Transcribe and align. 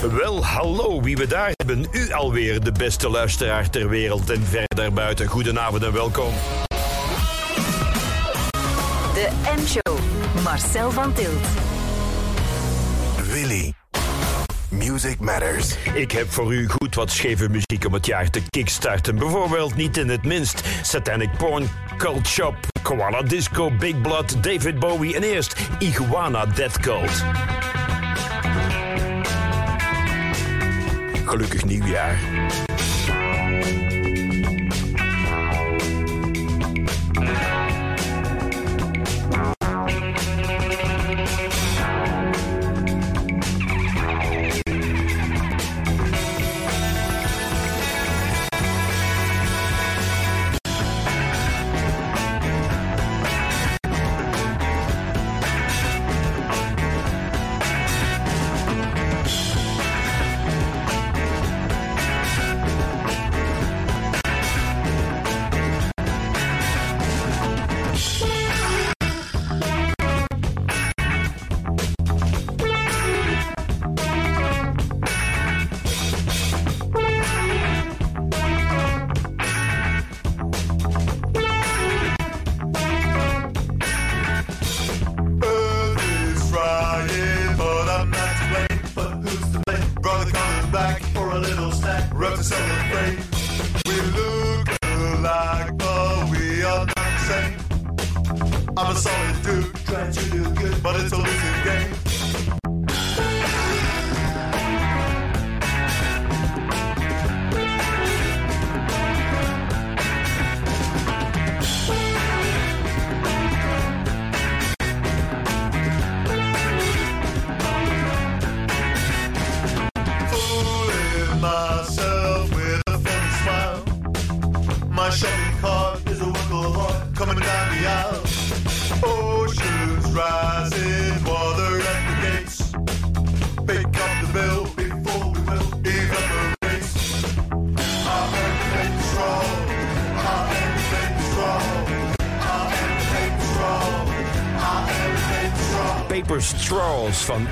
Wel, 0.00 0.44
hallo 0.44 1.02
wie 1.02 1.16
we 1.16 1.26
daar 1.26 1.52
hebben. 1.56 1.86
U 1.92 2.12
alweer 2.12 2.64
de 2.64 2.72
beste 2.72 3.08
luisteraar 3.08 3.70
ter 3.70 3.88
wereld 3.88 4.30
en 4.30 4.42
ver 4.42 4.64
daarbuiten. 4.66 5.26
Goedenavond 5.26 5.82
en 5.82 5.92
welkom. 5.92 6.32
De 9.14 9.28
M-show. 9.56 9.98
Marcel 10.42 10.90
van 10.90 11.12
Tilt. 11.12 11.46
Willy. 13.32 13.72
Music 14.68 15.20
Matters. 15.20 15.74
Ik 15.94 16.12
heb 16.12 16.32
voor 16.32 16.54
u 16.54 16.68
goed 16.68 16.94
wat 16.94 17.10
scheve 17.10 17.48
muziek 17.48 17.84
om 17.86 17.92
het 17.92 18.06
jaar 18.06 18.30
te 18.30 18.42
kickstarten. 18.50 19.16
Bijvoorbeeld 19.18 19.74
niet 19.74 19.96
in 19.96 20.08
het 20.08 20.24
minst 20.24 20.62
Satanic 20.82 21.30
Porn, 21.36 21.68
Cult 21.96 22.26
Shop, 22.26 22.54
Koala 22.82 23.22
Disco, 23.22 23.70
Big 23.70 24.00
Blood, 24.00 24.42
David 24.42 24.78
Bowie 24.78 25.14
en 25.14 25.22
eerst 25.22 25.56
Iguana 25.78 26.46
Death 26.46 26.78
Cult. 26.80 27.24
Gelukkig 31.26 31.64
nieuwjaar. 31.64 32.18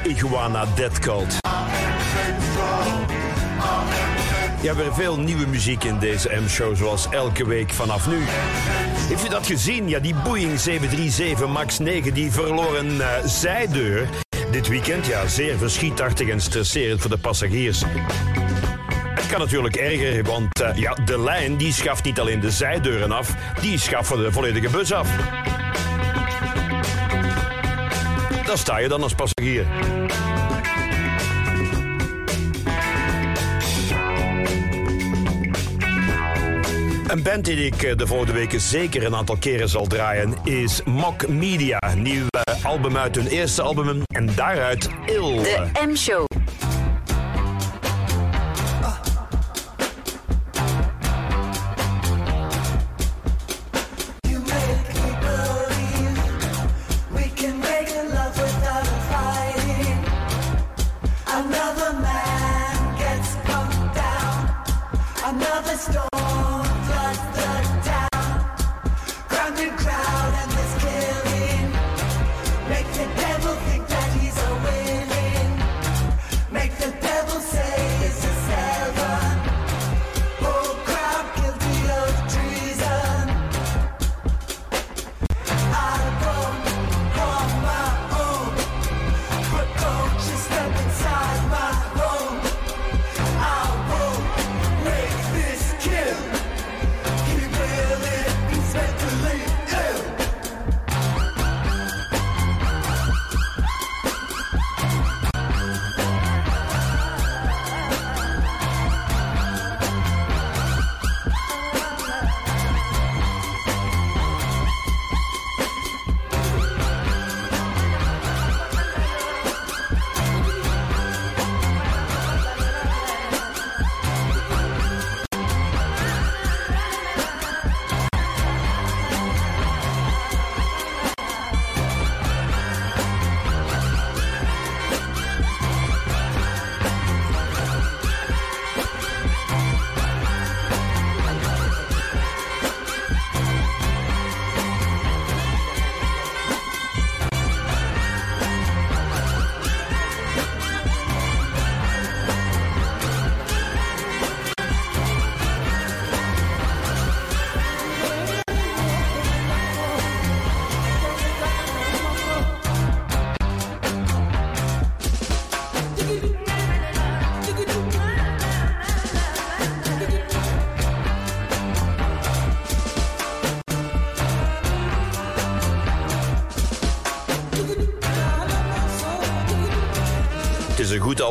Iguana 0.06 0.66
Death 0.75 0.98
Cult. 0.98 1.37
Ja, 4.62 4.75
weer 4.75 4.94
veel 4.94 5.19
nieuwe 5.19 5.47
muziek 5.47 5.84
in 5.84 5.98
deze 5.98 6.41
M-show, 6.44 6.76
zoals 6.76 7.06
elke 7.10 7.47
week 7.47 7.70
vanaf 7.70 8.06
nu. 8.06 8.19
Heeft 9.09 9.25
u 9.25 9.28
dat 9.28 9.47
gezien? 9.47 9.88
Ja, 9.88 9.98
die 9.98 10.14
Boeing 10.14 10.60
737 10.60 11.48
MAX 11.48 11.78
9, 11.78 12.14
die 12.14 12.31
verloor 12.31 12.78
een 12.78 13.00
eh, 13.00 13.09
zijdeur 13.25 14.09
dit 14.50 14.69
weekend. 14.69 15.06
Ja, 15.06 15.26
zeer 15.26 15.59
verschietachtig 15.59 16.28
en 16.28 16.41
stresserend 16.41 17.00
voor 17.00 17.10
de 17.10 17.19
passagiers. 17.19 17.82
Het 19.14 19.26
kan 19.26 19.41
natuurlijk 19.41 19.76
erger, 19.76 20.25
want 20.25 20.60
eh, 20.60 20.76
ja, 20.76 20.94
de 21.04 21.20
lijn 21.20 21.56
die 21.56 21.72
schaft 21.72 22.04
niet 22.04 22.20
alleen 22.20 22.41
de 22.41 22.50
zijdeuren 22.50 23.12
af, 23.12 23.34
die 23.60 23.78
schaft 23.78 24.09
de 24.09 24.32
volledige 24.32 24.69
bus 24.69 24.93
af. 24.93 25.09
Daar 28.54 28.62
sta 28.62 28.78
je 28.78 28.88
dan 28.88 29.03
als 29.03 29.15
passagier. 29.15 29.66
Een 37.06 37.22
band 37.22 37.44
die 37.44 37.66
ik 37.66 37.82
eh, 37.82 37.97
de 37.97 38.06
volgende 38.06 38.32
weken 38.32 38.60
zeker 38.60 39.04
een 39.04 39.14
aantal 39.14 39.37
keren 39.37 39.69
zal 39.69 39.87
draaien 39.87 40.34
is 40.44 40.81
Mock 40.84 41.28
Media. 41.28 41.78
Nieuw 41.97 42.26
album 42.62 42.97
uit 42.97 43.14
hun 43.14 43.26
eerste 43.26 43.62
album 43.62 44.03
en 44.06 44.34
daaruit 44.34 44.88
Il. 45.06 45.37
De 45.43 45.69
M-show. 45.87 46.34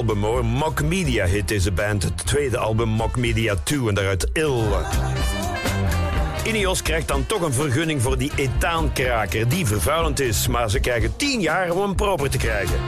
album 0.09 0.23
hoor. 0.23 0.45
Mock 0.45 0.83
Media 0.83 1.25
hit 1.25 1.47
deze 1.47 1.71
band. 1.71 2.03
Het 2.03 2.25
tweede 2.25 2.57
album 2.57 2.89
Mock 2.89 3.17
Media 3.17 3.55
2 3.63 3.88
en 3.88 3.95
daaruit 3.95 4.29
ill. 4.33 4.61
Ineos 6.45 6.81
krijgt 6.81 7.07
dan 7.07 7.25
toch 7.25 7.41
een 7.41 7.53
vergunning 7.53 8.01
voor 8.01 8.17
die 8.17 8.31
etaankraker 8.35 9.50
die 9.50 9.65
vervuilend 9.65 10.19
is. 10.19 10.47
Maar 10.47 10.69
ze 10.69 10.79
krijgen 10.79 11.15
10 11.15 11.41
jaar 11.41 11.71
om 11.71 11.81
hem 11.81 11.95
proper 11.95 12.29
te 12.29 12.38
krijgen. 12.38 12.79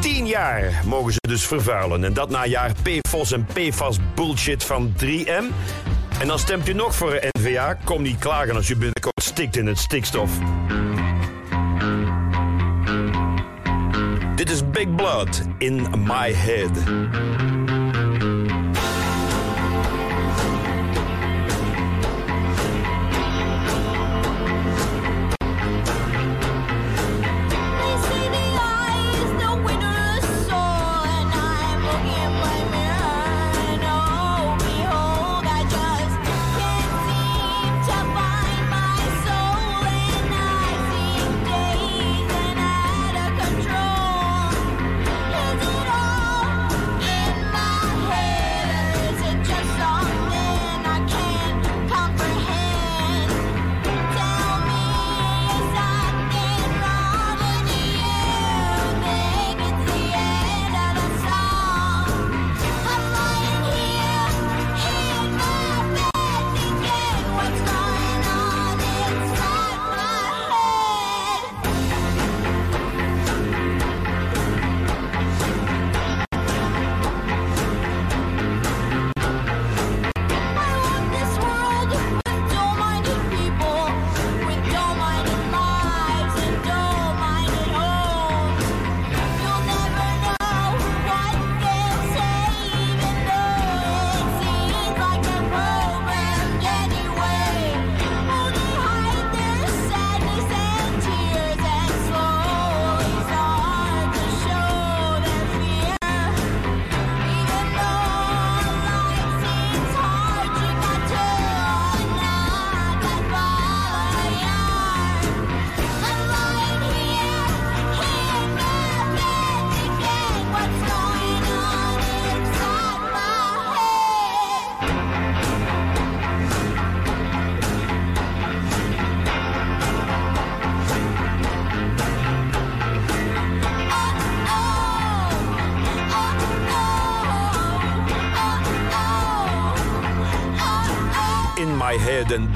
10 0.00 0.26
jaar 0.26 0.82
mogen 0.84 1.12
ze 1.12 1.18
dus 1.20 1.46
vervuilen. 1.46 2.04
En 2.04 2.12
dat 2.12 2.30
na 2.30 2.46
jaar 2.46 2.72
PFOS 2.82 3.32
en 3.32 3.46
PFAS 3.52 3.98
bullshit 4.14 4.64
van 4.64 4.94
3M. 5.04 5.44
En 6.20 6.26
dan 6.26 6.38
stemt 6.38 6.68
u 6.68 6.72
nog 6.72 6.94
voor 6.94 7.12
een 7.12 7.30
NVA. 7.40 7.78
Kom 7.84 8.02
niet 8.02 8.18
klagen 8.18 8.54
als 8.54 8.68
je 8.68 8.76
binnenkort 8.76 9.22
stikt 9.22 9.56
in 9.56 9.66
het 9.66 9.78
stikstof. 9.78 10.30
blood 14.98 15.62
in 15.62 15.76
my 16.06 16.32
head. 16.32 17.57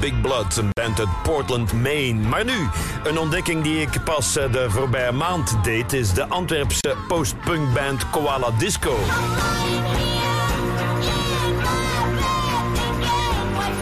Big 0.03 0.21
Blood, 0.21 0.57
een 0.57 0.69
band 0.73 0.99
uit 0.99 1.21
Portland, 1.23 1.73
Maine. 1.73 2.27
Maar 2.27 2.45
nu, 2.45 2.67
een 3.03 3.17
ontdekking 3.17 3.63
die 3.63 3.81
ik 3.81 4.03
pas 4.03 4.37
eh, 4.37 4.51
de 4.51 4.69
voorbije 4.69 5.11
maand 5.11 5.57
deed, 5.63 5.93
is 5.93 6.13
de 6.13 6.27
Antwerpse 6.27 6.95
post-punkband 7.07 8.09
Koala 8.09 8.51
Disco. 8.57 8.95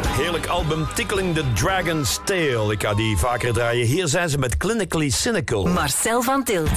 Heerlijk 0.08 0.48
album 0.48 0.88
Tickling 0.94 1.36
the 1.36 1.54
Dragon's 1.54 2.20
Tail. 2.24 2.72
Ik 2.72 2.82
ga 2.82 2.94
die 2.94 3.18
vaker 3.18 3.54
draaien. 3.54 3.86
Hier 3.86 4.08
zijn 4.08 4.30
ze 4.30 4.38
met 4.38 4.58
Clinically 4.58 5.10
Cynical. 5.10 5.66
Marcel 5.66 6.22
van 6.22 6.44
Tilt. 6.44 6.70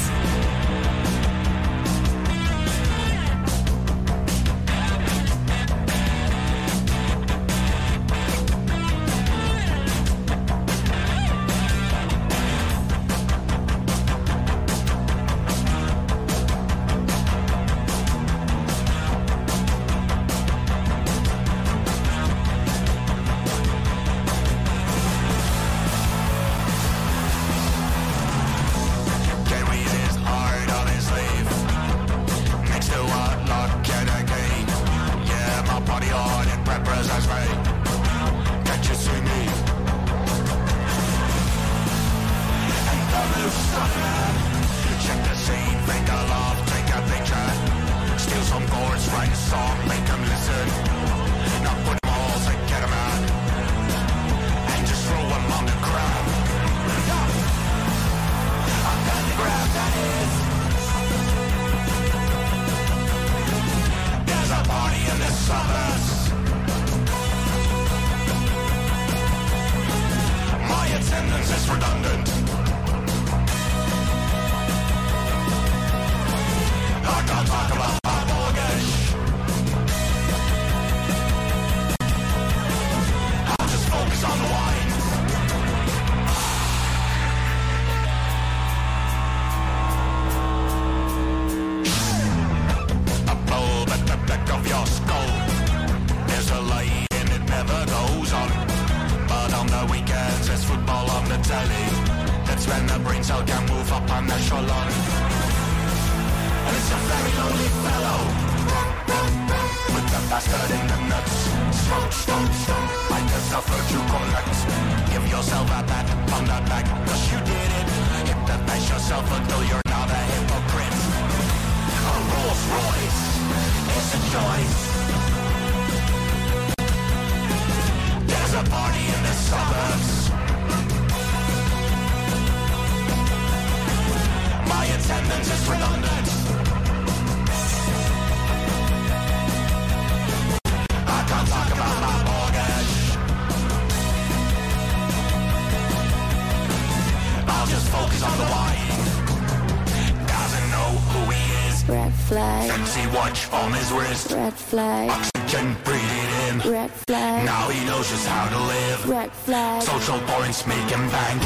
Flag, 154.74 155.08
Oxygen 155.10 155.76
breathe 155.84 156.14
it 156.22 156.30
in. 156.48 156.72
red 156.72 156.90
flag, 157.06 157.44
Now 157.44 157.68
he 157.68 157.78
knows 157.86 158.08
just 158.10 158.26
how 158.26 158.46
to 158.54 158.58
live. 158.74 159.08
red 159.08 159.30
flag. 159.46 159.82
Social 159.82 160.18
points 160.32 160.66
make 160.66 160.88
him 160.90 161.04
bank. 161.14 161.40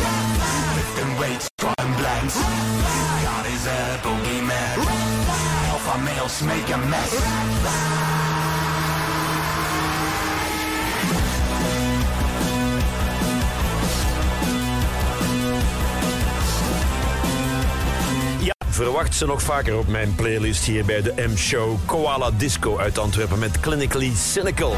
Lifting 0.79 1.13
weights, 1.21 1.47
drawing 1.59 1.93
blanks. 2.01 2.37
God 3.29 3.45
is 3.55 3.65
a 3.67 3.81
boogeyman. 4.05 4.77
Alpha 5.73 5.99
males 6.09 6.43
make 6.43 6.69
a 6.73 6.79
mess. 6.93 7.98
Verwacht 18.85 19.15
ze 19.15 19.27
nog 19.27 19.43
vaker 19.43 19.79
op 19.79 19.89
mijn 19.89 20.15
playlist 20.15 20.65
hier 20.65 20.85
bij 20.85 21.03
de 21.03 21.15
M-show 21.17 21.77
Koala 21.85 22.31
Disco 22.31 22.79
uit 22.79 22.99
Antwerpen 22.99 23.39
met 23.39 23.61
Clinically 23.61 24.13
Cynical. 24.15 24.77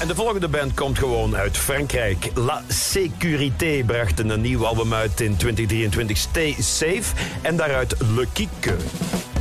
En 0.00 0.08
de 0.08 0.14
volgende 0.14 0.48
band 0.48 0.74
komt 0.74 0.98
gewoon 0.98 1.36
uit 1.36 1.56
Frankrijk. 1.56 2.30
La 2.34 2.62
Sécurité 2.68 3.82
bracht 3.86 4.18
een 4.18 4.40
nieuw 4.40 4.66
album 4.66 4.94
uit 4.94 5.20
in 5.20 5.36
2023, 5.36 6.16
Stay 6.16 6.56
Safe. 6.58 7.14
En 7.42 7.56
daaruit 7.56 7.94
Le 8.14 8.26
Kick. 8.32 8.72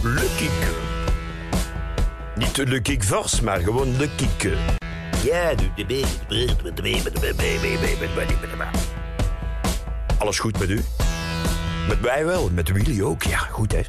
Le 0.01 0.27
Kick. 0.37 0.96
Niet 2.37 2.57
Le 2.57 2.81
Kick 2.81 3.03
Force, 3.03 3.43
maar 3.43 3.59
gewoon 3.59 3.97
Le 3.97 4.09
Kick. 4.15 4.53
Ja, 5.23 5.53
Alles 10.17 10.39
goed 10.39 10.59
met 10.59 10.69
u? 10.69 10.83
Met 11.87 12.01
mij 12.01 12.25
wel, 12.25 12.49
met 12.53 12.71
Willy 12.71 13.01
ook. 13.01 13.23
Ja, 13.23 13.37
goed 13.37 13.71
hè. 13.71 13.81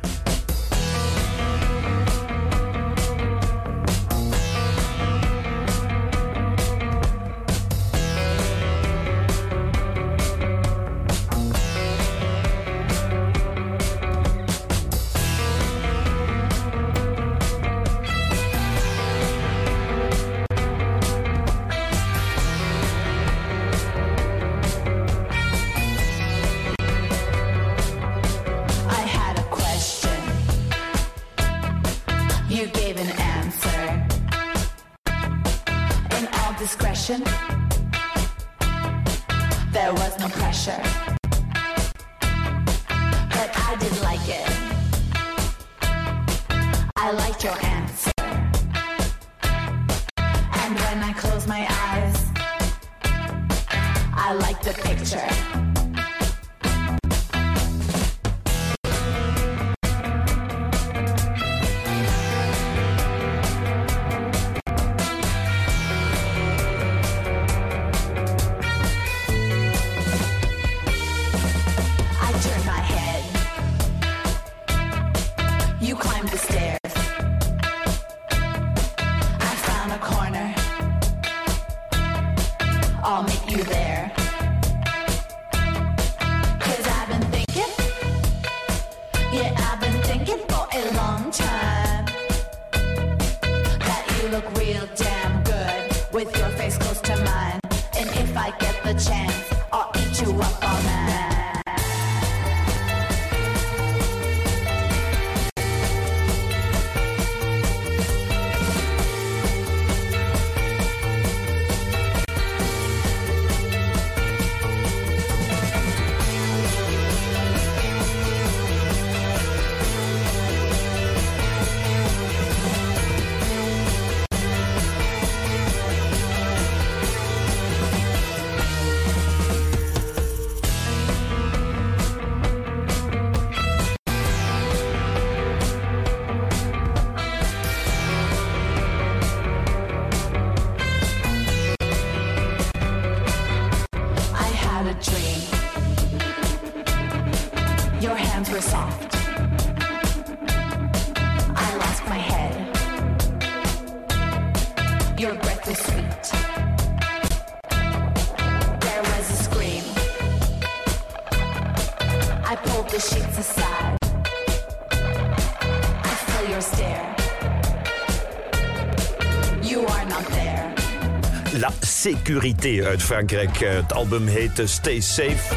La 171.52 171.73
Sécurité 171.80 172.85
uit 172.85 173.02
Frankrijk. 173.02 173.59
Het 173.59 173.92
album 173.92 174.26
heette 174.26 174.66
Stay 174.66 175.00
Safe. 175.00 175.54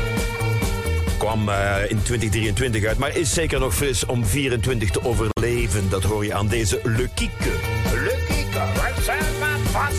Kwam 1.18 1.50
eh, 1.50 1.76
in 1.88 2.02
2023 2.04 2.86
uit, 2.86 2.98
maar 2.98 3.16
is 3.16 3.34
zeker 3.34 3.60
nog 3.60 3.76
fris 3.76 4.06
om 4.06 4.26
24 4.26 4.90
te 4.90 5.04
overleven. 5.04 5.90
Dat 5.90 6.04
hoor 6.04 6.26
je 6.26 6.34
aan 6.34 6.48
deze 6.48 6.80
Le 6.84 7.10
Kieke. 7.14 7.52
Le 7.94 8.24
Kieke, 8.28 8.64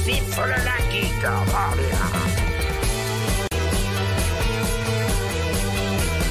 wat 0.05 0.15
zijn 0.15 0.25
wat 0.25 0.35
passief 0.35 0.35
voor 0.35 0.47
de 0.47 0.63
Le 0.63 0.89
Kieke. 0.89 1.31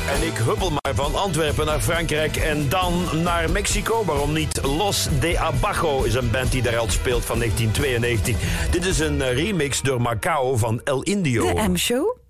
En 0.10 0.28
ik 0.28 0.38
huppel 0.38 0.70
maar 0.70 0.96
van 0.96 1.16
Antwerpen 1.16 1.66
naar 1.66 1.80
Frankrijk 1.80 2.36
en 2.36 2.70
dan 2.70 3.24
naar 3.24 3.52
Mexico. 3.52 4.06
Waarom 4.06 4.34
niet? 4.34 4.62
Los 4.66 5.08
de 5.20 5.40
Abajo 5.40 6.04
is 6.04 6.14
een 6.14 6.32
band 6.32 6.52
die 6.52 6.62
daar 6.62 6.78
al 6.78 6.90
speelt 6.90 7.26
van 7.26 7.38
1992. 7.38 8.70
Dit 8.72 8.86
is 8.86 9.00
een 9.00 9.22
eh, 9.22 9.36
remix 9.36 9.82
door 9.82 10.02
Macao 10.02 10.58
van 10.58 10.82
El 10.84 11.02
Indio. 11.02 11.54
De 11.54 11.70
M-show? 11.70 12.21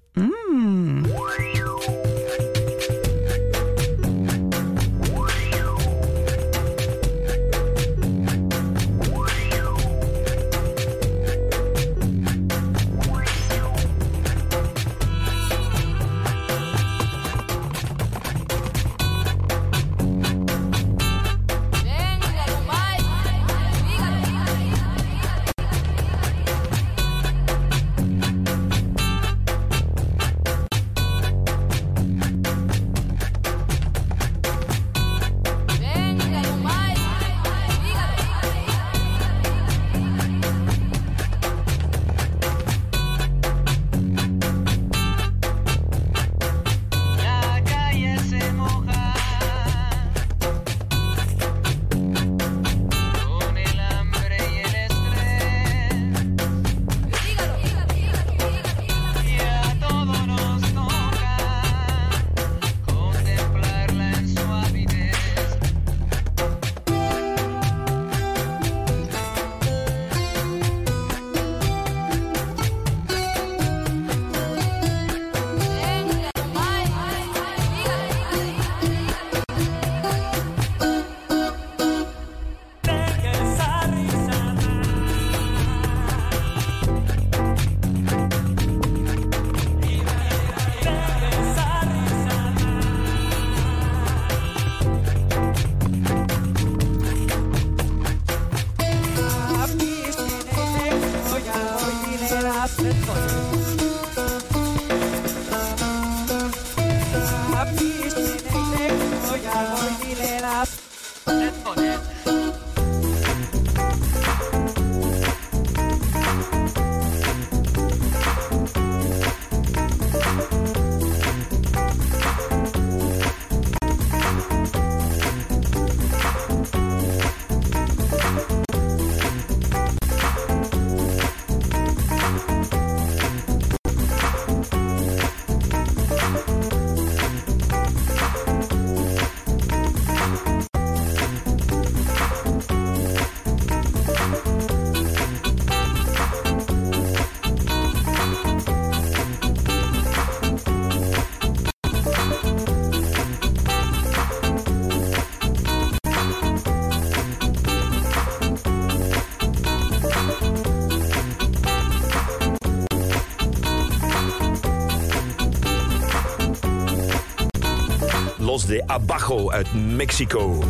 De 168.71 168.83
Abajo 168.85 169.49
uit 169.49 169.73
Mexico. 169.73 170.63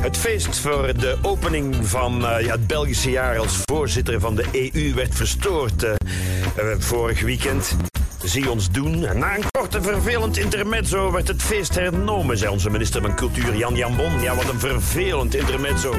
Het 0.00 0.16
feest 0.16 0.58
voor 0.58 0.92
de 0.98 1.16
opening 1.22 1.76
van 1.82 2.26
eh, 2.26 2.44
ja, 2.44 2.52
het 2.52 2.66
Belgische 2.66 3.10
jaar 3.10 3.38
als 3.38 3.62
voorzitter 3.64 4.20
van 4.20 4.34
de 4.34 4.70
EU 4.72 4.94
werd 4.94 5.14
verstoord 5.14 5.82
eh, 5.82 5.90
eh, 5.92 6.78
vorig 6.78 7.20
weekend. 7.20 7.76
Zie 8.22 8.50
ons 8.50 8.70
doen. 8.70 9.00
Na 9.00 9.36
een 9.36 9.44
korte 9.50 9.82
vervelend 9.82 10.38
intermezzo 10.38 11.12
werd 11.12 11.28
het 11.28 11.42
feest 11.42 11.74
hernomen, 11.74 12.38
zei 12.38 12.52
onze 12.52 12.70
minister 12.70 13.02
van 13.02 13.14
Cultuur 13.14 13.56
Jan 13.56 13.74
Jambon. 13.74 14.20
Ja, 14.20 14.34
wat 14.34 14.48
een 14.48 14.60
vervelend 14.60 15.34
intermezzo. 15.34 15.94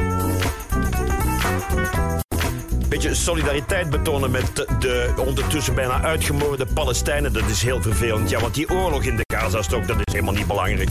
Beetje 2.89 3.13
solidariteit 3.13 3.89
betonen 3.89 4.32
met 4.32 4.56
de, 4.56 4.65
de 4.80 5.13
ondertussen 5.26 5.76
bijna 5.76 6.02
uitgemoorde 6.02 6.65
Palestijnen, 6.73 7.34
dat 7.34 7.50
is 7.50 7.63
heel 7.63 7.82
vervelend. 7.82 8.30
Ja, 8.30 8.39
want 8.39 8.54
die 8.54 8.69
oorlog 8.69 9.04
in 9.04 9.15
de 9.15 9.23
Gazastrook, 9.34 9.88
dat 9.88 9.97
is 9.97 10.13
helemaal 10.13 10.34
niet 10.34 10.47
belangrijk. 10.47 10.89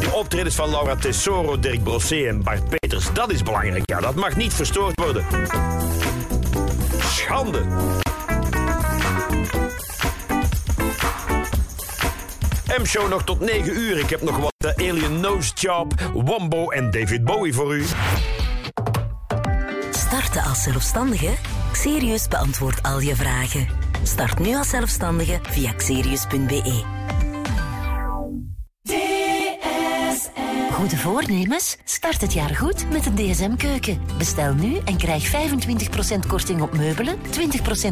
Die 0.00 0.12
optredens 0.12 0.54
van 0.54 0.70
Laura 0.70 0.96
Tesoro, 0.96 1.58
Dirk 1.58 1.82
Brossé 1.82 2.26
en 2.26 2.42
Bart 2.42 2.68
Peters, 2.68 3.12
dat 3.12 3.32
is 3.32 3.42
belangrijk. 3.42 3.82
Ja, 3.90 4.00
dat 4.00 4.14
mag 4.14 4.36
niet 4.36 4.52
verstoord 4.52 5.00
worden. 5.00 5.24
Schande. 6.98 7.62
M-show 12.80 13.08
nog 13.08 13.24
tot 13.24 13.40
9 13.40 13.76
uur. 13.76 13.98
Ik 13.98 14.10
heb 14.10 14.22
nog 14.22 14.38
wat 14.38 14.74
eh, 14.74 14.88
Alien 14.88 15.20
Nose 15.20 15.52
Job, 15.54 15.94
Wombo 16.12 16.70
en 16.70 16.90
David 16.90 17.24
Bowie 17.24 17.54
voor 17.54 17.76
u. 17.76 17.84
Starten 20.12 20.42
als 20.42 20.62
zelfstandige? 20.62 21.34
Xerius 21.72 22.28
beantwoordt 22.28 22.82
al 22.82 23.00
je 23.00 23.16
vragen. 23.16 23.68
Start 24.02 24.38
nu 24.38 24.54
als 24.54 24.68
zelfstandige 24.68 25.38
via 25.42 25.72
xerius.be. 25.72 26.84
Goede 30.72 30.96
voornemens? 30.96 31.76
Start 31.84 32.20
het 32.20 32.32
jaar 32.32 32.54
goed 32.54 32.90
met 32.90 33.06
een 33.06 33.14
DSM-keuken. 33.14 34.00
Bestel 34.18 34.54
nu 34.54 34.78
en 34.84 34.96
krijg 34.96 35.30
25% 35.30 36.26
korting 36.28 36.62
op 36.62 36.72
meubelen, 36.72 37.16
20% 37.16 37.20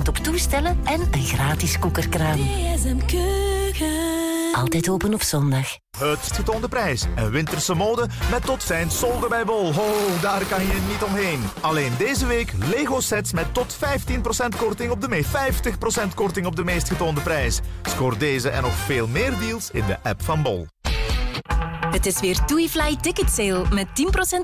op 0.08 0.16
toestellen 0.16 0.78
en 0.84 1.00
een 1.00 1.24
gratis 1.24 1.78
koekerkraan. 1.78 2.38
Altijd 4.60 4.88
open 4.88 5.14
op 5.14 5.22
zondag. 5.22 5.66
Het 5.98 6.32
getoonde 6.32 6.68
prijs 6.68 7.06
en 7.14 7.30
winterse 7.30 7.74
mode 7.74 8.06
met 8.30 8.44
tot 8.44 8.62
zijn 8.62 8.90
solden 8.90 9.28
bij 9.28 9.44
Bol. 9.44 9.72
Ho, 9.74 9.94
daar 10.20 10.44
kan 10.44 10.62
je 10.62 10.86
niet 10.88 11.02
omheen. 11.02 11.42
Alleen 11.60 11.92
deze 11.98 12.26
week 12.26 12.52
Lego 12.70 13.00
sets 13.00 13.32
met 13.32 13.54
tot 13.54 13.76
15% 13.76 13.78
korting 14.56 14.90
op 14.90 15.00
de 15.00 15.08
meest 15.08 15.28
50% 15.28 16.14
korting 16.14 16.46
op 16.46 16.56
de 16.56 16.64
meest 16.64 16.88
getoonde 16.88 17.20
prijs. 17.20 17.60
Scoor 17.82 18.18
deze 18.18 18.48
en 18.48 18.62
nog 18.62 18.74
veel 18.74 19.06
meer 19.06 19.38
deals 19.38 19.70
in 19.70 19.86
de 19.86 19.96
app 20.02 20.22
van 20.22 20.42
Bol. 20.42 20.66
Het 21.90 22.06
is 22.06 22.20
weer 22.20 22.44
TuiFly 22.44 22.96
Ticket 22.96 23.30
Sale 23.30 23.64
met 23.72 23.86
10% 23.86 23.92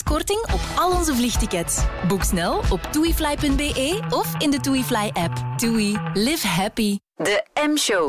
korting 0.04 0.42
op 0.52 0.60
al 0.76 0.90
onze 0.90 1.14
vliegtickets. 1.14 1.78
Boek 2.08 2.22
snel 2.22 2.62
op 2.70 2.80
toeifly.be 2.82 4.00
of 4.10 4.34
in 4.38 4.50
de 4.50 4.60
TuiFly 4.60 5.10
app. 5.12 5.44
TUI, 5.56 5.98
live 6.12 6.46
happy. 6.46 6.98
De 7.14 7.44
M-show. 7.54 8.08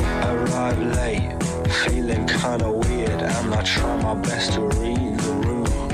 Late, 1.67 1.91
feeling 1.91 2.25
kinda 2.27 2.71
weird, 2.71 3.21
and 3.21 3.53
I 3.53 3.62
try 3.63 3.95
my 4.01 4.15
best 4.15 4.53
to 4.53 4.62
read 4.62 5.17
the 5.19 5.34
room. 5.34 5.91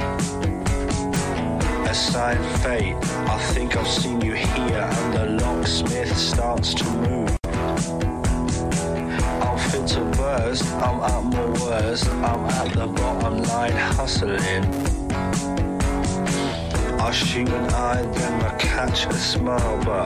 Aside 1.87 2.43
fate, 2.61 2.95
I 3.27 3.37
think 3.53 3.75
I've 3.77 3.87
seen 3.87 4.21
you 4.21 4.33
here, 4.33 4.87
and 4.89 5.13
the 5.13 5.45
locksmith 5.45 6.15
starts 6.17 6.73
to 6.75 6.85
move. 6.85 7.37
I'm 9.41 9.57
fit 9.69 9.87
to 9.87 10.01
burst, 10.17 10.65
I'm 10.75 11.01
at 11.01 11.23
my 11.23 11.45
worst, 11.61 12.07
I'm 12.09 12.45
at 12.45 12.73
the 12.73 12.87
bottom 12.87 13.43
line 13.43 13.77
hustling. 13.95 14.63
I 17.03 17.11
shoot 17.11 17.49
an 17.49 17.69
eye, 17.73 18.01
then 18.01 18.41
I 18.43 18.55
catch 18.55 19.05
a 19.07 19.13
smile, 19.13 19.77
but 19.83 20.05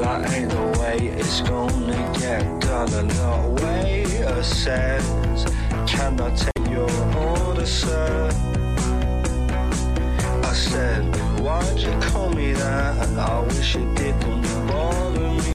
that 0.00 0.32
ain't 0.32 0.50
the 0.50 0.78
way 0.78 1.08
it's 1.08 1.40
gonna 1.40 1.96
get 2.20 2.44
done. 2.60 2.92
And 2.94 3.10
the 3.10 3.60
waiter 3.60 4.40
says, 4.44 5.44
Can 5.88 6.20
I 6.20 6.30
take 6.36 6.70
your 6.70 6.88
order, 7.16 7.66
sir? 7.66 8.30
I 10.44 10.52
said, 10.52 11.02
Why'd 11.40 11.80
you 11.80 11.98
call 12.00 12.30
me 12.30 12.52
that? 12.52 13.08
And 13.08 13.20
I 13.20 13.40
wish 13.40 13.74
it 13.74 13.92
didn't 13.96 14.42
bother 14.68 15.30
me. 15.30 15.52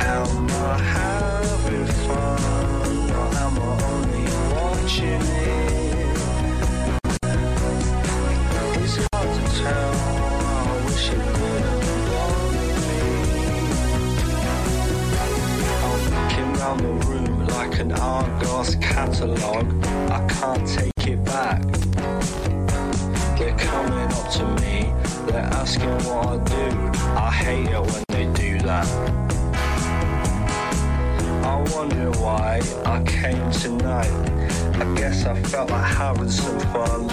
Am 0.00 0.50
I 0.50 0.78
having 0.96 1.86
fun, 2.06 3.10
or 3.10 3.28
am 3.44 3.58
I 3.58 3.84
only 3.92 4.24
watching 4.54 5.20
it? 5.20 5.45
Looking 16.66 16.88
round 16.88 17.00
the 17.00 17.06
room 17.06 17.46
like 17.46 17.78
an 17.78 17.92
Argos 17.92 18.74
catalogue. 18.76 19.84
I 20.10 20.26
can't 20.26 20.66
take 20.66 21.06
it 21.06 21.24
back. 21.24 21.62
They're 23.38 23.56
coming 23.56 24.12
up 24.12 24.30
to 24.32 24.46
me. 24.62 24.92
They're 25.26 25.50
asking 25.52 25.90
what 26.06 26.26
I 26.26 26.36
do. 26.44 26.98
I 27.16 27.30
hate 27.30 27.70
it 27.70 27.80
when 27.80 28.04
they 28.08 28.26
do 28.32 28.58
that. 28.60 28.86
I 31.44 31.56
wonder 31.74 32.10
why 32.18 32.60
I 32.84 33.02
came 33.04 33.50
tonight. 33.50 34.10
I 34.76 34.94
guess 34.96 35.24
I 35.24 35.40
felt 35.42 35.70
like 35.70 35.84
having 35.84 36.30
some 36.30 36.60
fun. 36.60 37.10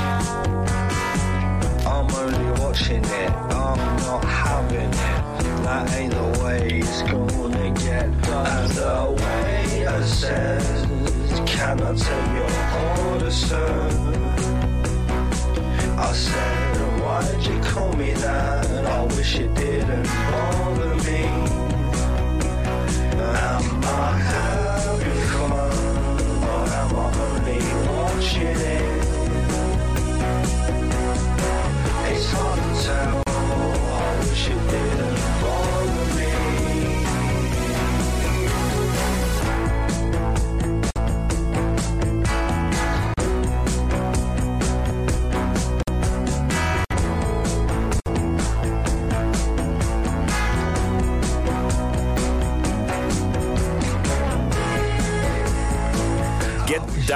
I'm 1.93 2.09
only 2.15 2.59
watching 2.59 3.05
it, 3.05 3.31
I'm 3.31 3.77
not 3.97 4.25
having 4.25 4.79
it. 4.79 5.63
That 5.63 5.93
ain't 5.93 6.11
the 6.11 6.43
way 6.43 6.79
it's 6.79 7.03
gonna 7.03 7.69
get 7.85 8.09
done. 8.23 8.47
And 8.47 8.71
the 8.71 8.95
waiter 9.21 10.03
says, 10.03 10.87
Can 11.45 11.81
I 11.81 11.93
take 11.93 12.29
your 12.37 13.11
order, 13.11 13.29
sir? 13.29 13.69
I 15.99 16.13
said, 16.13 16.77
Why'd 17.03 17.45
you 17.45 17.59
call 17.61 17.93
me 17.93 18.13
that? 18.13 18.85
I 18.85 19.03
wish 19.15 19.35
it 19.35 19.53
didn't 19.53 20.07
bother 20.31 20.95
me. 21.05 21.23
Am 23.21 23.83
I 23.83 24.17
having 24.31 25.21
fun 25.31 25.51
or 26.49 26.63
am 26.81 26.95
I 26.95 27.07
only 27.27 27.61
watching 27.87 28.47
it? 28.47 28.82
Hard 32.33 32.59
to 32.59 32.83
tell. 32.83 33.23
I 33.27 34.19
wish 34.19 34.49
it 34.49 34.69
didn't 34.69 35.12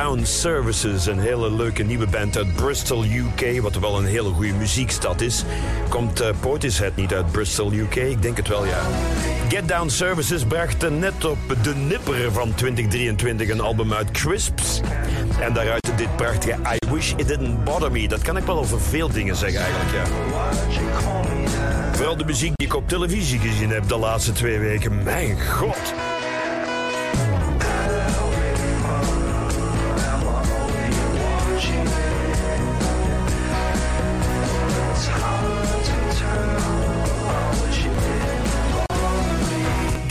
Down 0.08 0.26
Services, 0.26 1.06
een 1.06 1.20
hele 1.20 1.52
leuke 1.52 1.84
nieuwe 1.84 2.08
band 2.08 2.38
uit 2.38 2.56
Bristol, 2.56 3.04
UK, 3.04 3.62
wat 3.62 3.76
wel 3.76 3.98
een 3.98 4.06
hele 4.06 4.30
goede 4.30 4.54
muziekstad 4.54 5.22
is. 5.22 5.43
Komt 5.89 6.22
uh, 6.22 6.28
Portishead 6.39 6.96
niet 6.96 7.13
uit 7.13 7.32
Bristol, 7.32 7.72
UK? 7.74 7.96
Ik 7.96 8.22
denk 8.22 8.38
het 8.38 8.48
wel, 8.48 8.65
ja. 8.65 8.80
Get 9.50 9.67
Down 9.67 9.89
Services 9.89 10.43
bracht 10.43 10.89
net 10.89 11.26
op 11.26 11.38
de 11.62 11.76
nipper 11.76 12.32
van 12.32 12.54
2023 12.54 13.50
een 13.50 13.62
album 13.62 13.93
uit 13.93 14.12
Crisps. 14.12 14.82
En 15.39 15.54
daaruit 15.54 15.91
dit 15.96 16.15
prachtige 16.15 16.58
I 16.74 16.91
Wish 16.91 17.13
It 17.15 17.28
Didn't 17.28 17.63
Bother 17.63 17.91
Me. 17.91 18.08
Dat 18.08 18.22
kan 18.22 18.38
ik 18.38 18.43
wel 18.43 18.58
over 18.58 18.82
veel 18.82 19.10
dingen 19.10 19.36
zeggen 19.36 19.62
eigenlijk, 19.62 19.91
ja. 19.91 20.04
Vooral 21.91 22.17
de 22.17 22.26
muziek 22.26 22.52
die 22.56 22.67
ik 22.67 22.76
op 22.76 22.88
televisie 22.88 23.39
gezien 23.39 23.70
heb 23.70 23.88
de 23.88 23.98
laatste 23.98 24.32
twee 24.32 24.60
weken. 24.60 25.04
Mijn 25.04 25.41
god. 25.41 26.07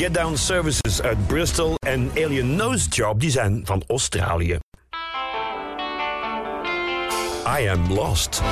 Get 0.07 0.15
Down 0.15 0.37
Services 0.37 1.03
uit 1.03 1.27
Bristol 1.27 1.75
en 1.87 2.11
Alien 2.15 2.57
Nose 2.57 2.89
Job, 2.89 3.21
die 3.21 3.31
zijn 3.31 3.61
van 3.65 3.83
Australië. 3.87 4.59
I 7.61 7.69
am 7.69 7.93
lost. 7.93 8.43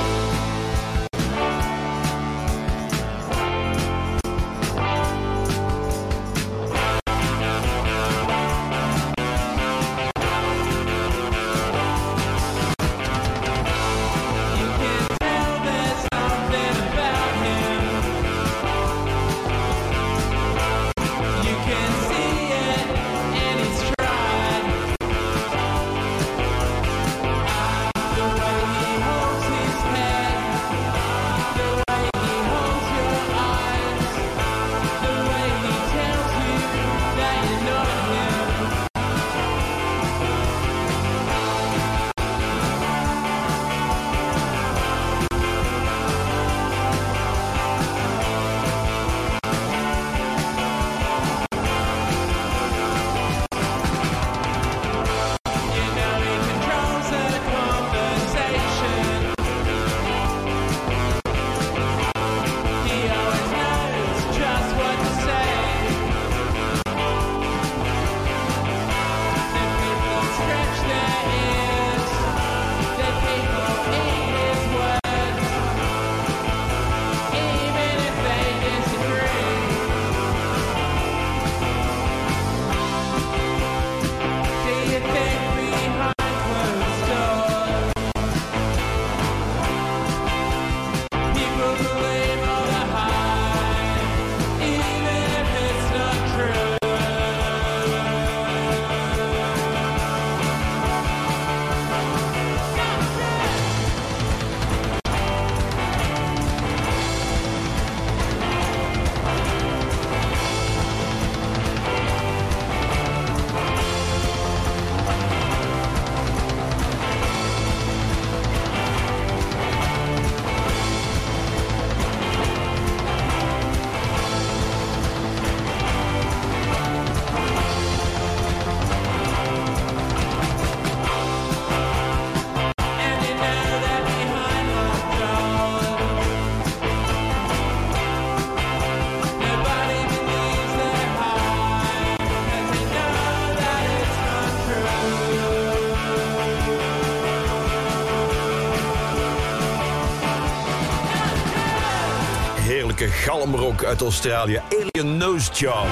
Uit 153.83 154.01
Australië. 154.01 154.61
Alien 154.69 155.17
Nose 155.17 155.51
Job. 155.51 155.87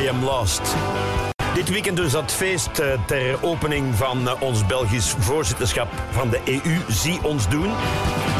I 0.00 0.08
am 0.08 0.24
lost. 0.24 0.74
Dit 1.54 1.68
weekend 1.68 1.96
dus 1.96 2.12
dat 2.12 2.32
feest 2.32 2.78
eh, 2.78 2.86
ter 3.06 3.42
opening 3.42 3.94
van 3.94 4.28
eh, 4.28 4.42
ons 4.42 4.66
Belgisch 4.66 5.14
voorzitterschap 5.18 5.88
van 6.10 6.30
de 6.30 6.40
EU, 6.44 6.78
Zie 6.88 7.22
ons 7.22 7.48
doen, 7.48 7.70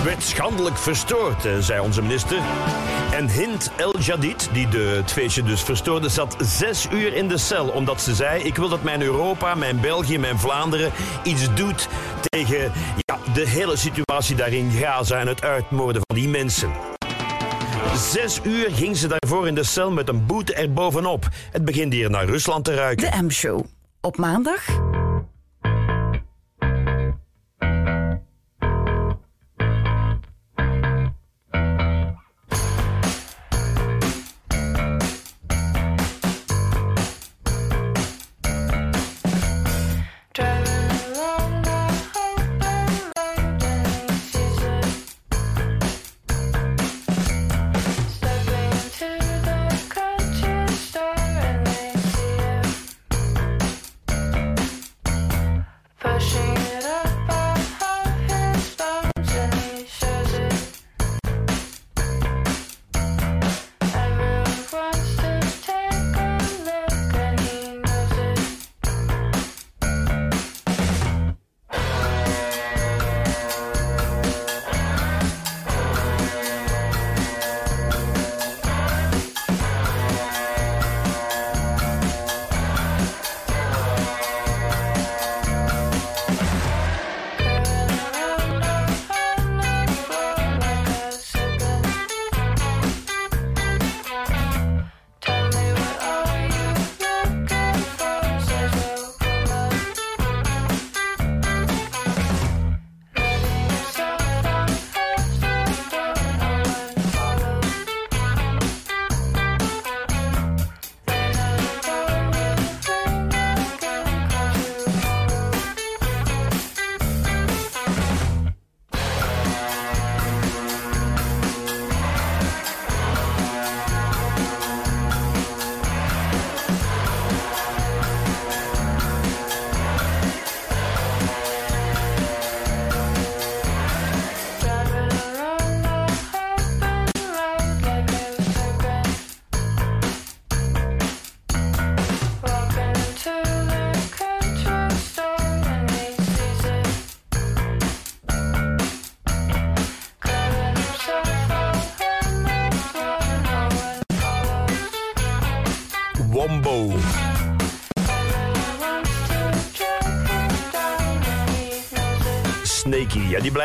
werd 0.05 0.23
schandelijk 0.23 0.77
verstoord, 0.79 1.45
eh, 1.45 1.53
zei 1.59 1.81
onze 1.81 2.03
minister. 2.03 2.39
En 3.13 3.29
Hind 3.29 3.71
El 3.77 3.99
Jadid, 3.99 4.49
die 4.53 4.69
de, 4.69 4.79
het 4.79 5.13
feestje 5.13 5.43
dus 5.43 5.63
verstoorde, 5.63 6.09
zat 6.09 6.37
zes 6.39 6.87
uur 6.93 7.15
in 7.15 7.29
de 7.29 7.39
cel. 7.39 7.69
Omdat 7.69 8.01
ze 8.01 8.15
zei, 8.15 8.43
ik 8.43 8.57
wil 8.57 8.69
dat 8.69 8.83
mijn 8.83 9.03
Europa, 9.03 9.55
mijn 9.55 9.81
België, 9.81 10.19
mijn 10.19 10.39
Vlaanderen 10.39 10.93
iets 11.23 11.55
doet 11.55 11.89
tegen 12.21 12.73
ja, 12.97 13.19
de 13.35 13.49
hele 13.49 13.77
situatie 13.77 14.37
daar 14.37 14.53
in 14.53 14.71
Gaza 14.71 15.19
en 15.19 15.27
het 15.27 15.43
uitmoorden 15.43 16.03
van 16.07 16.17
die 16.17 16.29
mensen. 16.29 16.90
Zes 17.97 18.41
uur 18.43 18.71
ging 18.71 18.97
ze 18.97 19.09
daarvoor 19.09 19.47
in 19.47 19.55
de 19.55 19.65
cel 19.65 19.91
met 19.91 20.09
een 20.09 20.27
boete 20.27 20.55
erbovenop. 20.55 21.29
Het 21.51 21.65
begint 21.65 21.93
hier 21.93 22.11
naar 22.11 22.25
Rusland 22.25 22.65
te 22.65 22.75
ruiken. 22.75 23.11
De 23.11 23.23
M-show. 23.23 23.65
Op 24.01 24.17
maandag 24.17 24.90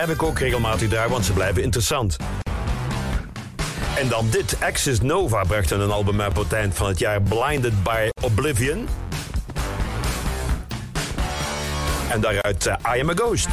blijf 0.05 0.19
ik 0.19 0.27
ook 0.27 0.39
regelmatig 0.39 0.89
daar, 0.89 1.09
want 1.09 1.25
ze 1.25 1.33
blijven 1.33 1.63
interessant. 1.63 2.17
En 3.97 4.07
dan 4.07 4.29
dit, 4.29 4.57
Axis 4.59 5.01
Nova 5.01 5.43
bracht 5.43 5.71
een 5.71 5.91
album 5.91 6.21
uit 6.21 6.37
op 6.37 6.43
het 6.43 6.53
eind 6.53 6.75
van 6.75 6.87
het 6.87 6.99
jaar, 6.99 7.21
Blinded 7.21 7.83
by 7.83 8.09
Oblivion. 8.21 8.87
En 12.09 12.21
daaruit 12.21 12.65
eh, 12.65 12.95
I 12.95 13.01
Am 13.01 13.09
a 13.09 13.13
Ghost. 13.13 13.49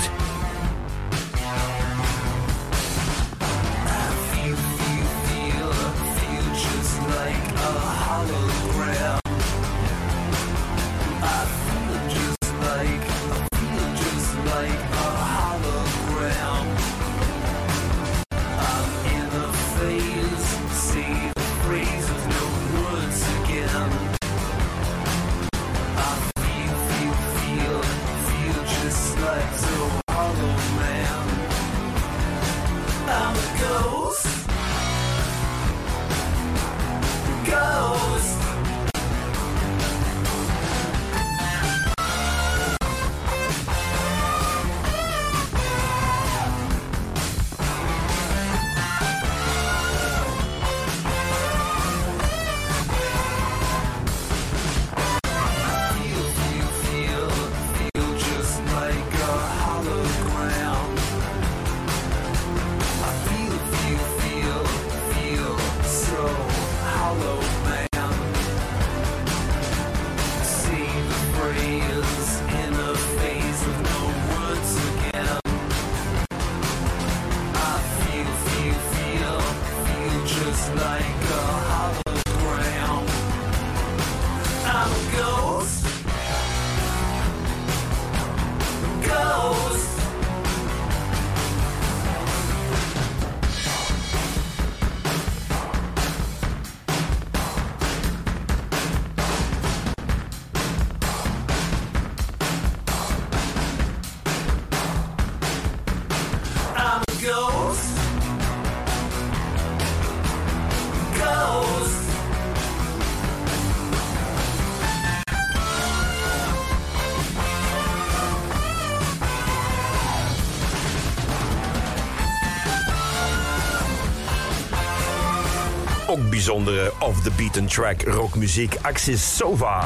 Bijzondere 126.45 126.93
off-the-beaten 126.99 127.67
track 127.67 128.03
rockmuziek. 128.03 128.77
Axis 128.81 129.37
Sova. 129.37 129.85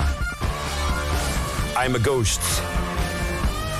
I'm 1.84 1.94
a 1.94 1.98
Ghost. 2.02 2.40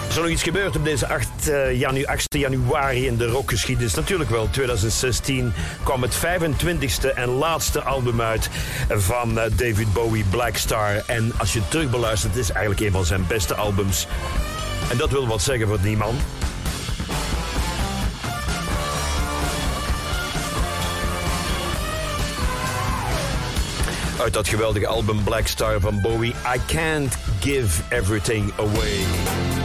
Is 0.08 0.16
er 0.16 0.22
nog 0.22 0.30
iets 0.30 0.42
gebeurd 0.42 0.76
op 0.76 0.84
deze 0.84 1.08
8, 1.08 1.48
eh, 1.48 1.78
janu 1.78 2.04
8 2.04 2.34
januari 2.34 3.06
in 3.06 3.16
de 3.16 3.26
rockgeschiedenis? 3.26 3.94
Natuurlijk 3.94 4.30
wel. 4.30 4.48
2016 4.50 5.52
kwam 5.82 6.02
het 6.02 6.14
25ste 6.14 7.12
en 7.14 7.28
laatste 7.28 7.82
album 7.82 8.20
uit 8.20 8.50
van 8.88 9.38
eh, 9.38 9.50
David 9.56 9.92
Bowie, 9.92 10.24
Black 10.30 10.56
Star. 10.56 11.02
En 11.06 11.32
als 11.36 11.52
je 11.52 11.58
het 11.58 11.70
terug 11.70 11.90
beluistert, 11.90 12.34
het 12.34 12.42
is 12.42 12.50
eigenlijk 12.50 12.86
een 12.86 12.92
van 12.92 13.04
zijn 13.04 13.26
beste 13.26 13.54
albums. 13.54 14.06
En 14.90 14.96
dat 14.96 15.10
wil 15.10 15.26
wat 15.26 15.42
zeggen 15.42 15.68
voor 15.68 15.80
die 15.80 15.96
man. 15.96 16.14
Uit 24.26 24.34
dat 24.34 24.48
geweldige 24.48 24.86
album 24.86 25.24
Black 25.24 25.46
Star 25.46 25.80
van 25.80 26.00
Bowie, 26.00 26.34
I 26.54 26.60
Can't 26.66 27.16
Give 27.40 27.82
Everything 27.88 28.52
Away. 28.58 29.55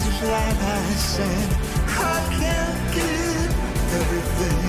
Message 0.00 0.20
that 0.20 0.56
I 0.56 0.94
sent. 0.94 1.52
I 1.88 2.20
can't 2.38 2.94
give 2.94 3.52
everything. 4.00 4.62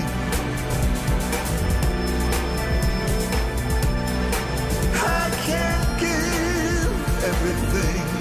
I 4.94 5.30
can't 5.46 6.00
give 6.00 7.24
everything. 7.24 8.11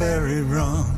Very 0.00 0.40
wrong. 0.40 0.89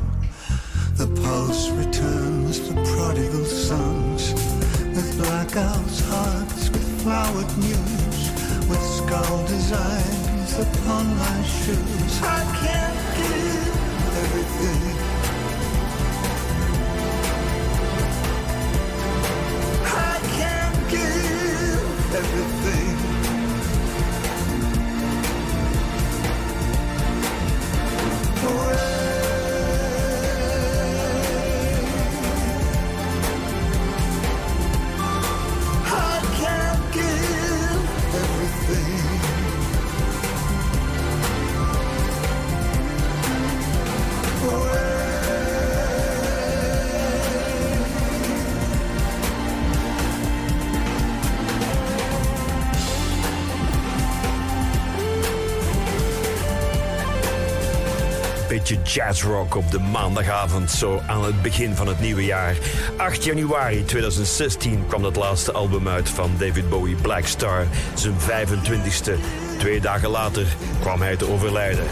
Beetje 58.63 58.83
jazzrock 58.83 59.55
op 59.55 59.71
de 59.71 59.79
maandagavond, 59.79 60.71
zo 60.71 61.01
aan 61.07 61.23
het 61.23 61.41
begin 61.41 61.75
van 61.75 61.87
het 61.87 61.99
nieuwe 61.99 62.25
jaar. 62.25 62.57
8 62.97 63.23
januari 63.23 63.85
2016 63.85 64.83
kwam 64.87 65.03
het 65.03 65.15
laatste 65.15 65.51
album 65.51 65.87
uit 65.87 66.09
van 66.09 66.31
David 66.37 66.69
Bowie, 66.69 66.95
Black 66.95 67.25
Star. 67.25 67.67
Zijn 67.93 68.13
25ste. 68.19 69.13
Twee 69.57 69.81
dagen 69.81 70.09
later 70.09 70.45
kwam 70.79 71.01
hij 71.01 71.15
te 71.15 71.29
overlijden. 71.29 71.83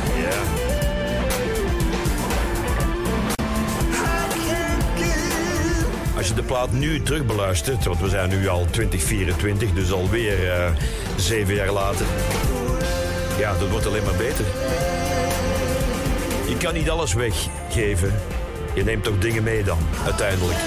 Als 6.17 6.27
je 6.27 6.33
de 6.33 6.43
plaat 6.43 6.71
nu 6.71 7.01
terugbeluistert, 7.01 7.85
want 7.85 7.99
we 7.99 8.09
zijn 8.09 8.29
nu 8.29 8.47
al 8.47 8.65
2024, 8.69 9.73
dus 9.73 9.91
alweer 9.91 10.51
eh 10.51 10.71
zeven 11.15 11.53
jaar 11.53 11.71
later. 11.71 12.05
Ja, 13.37 13.57
dat 13.57 13.69
wordt 13.69 13.85
alleen 13.85 14.03
maar 14.03 14.15
beter. 14.17 14.45
Kan 16.61 16.73
niet 16.73 16.89
alles 16.89 17.13
weggeven. 17.13 18.13
Je 18.73 18.83
neemt 18.83 19.03
toch 19.03 19.17
dingen 19.17 19.43
mee 19.43 19.63
dan, 19.63 19.77
uiteindelijk. 20.05 20.57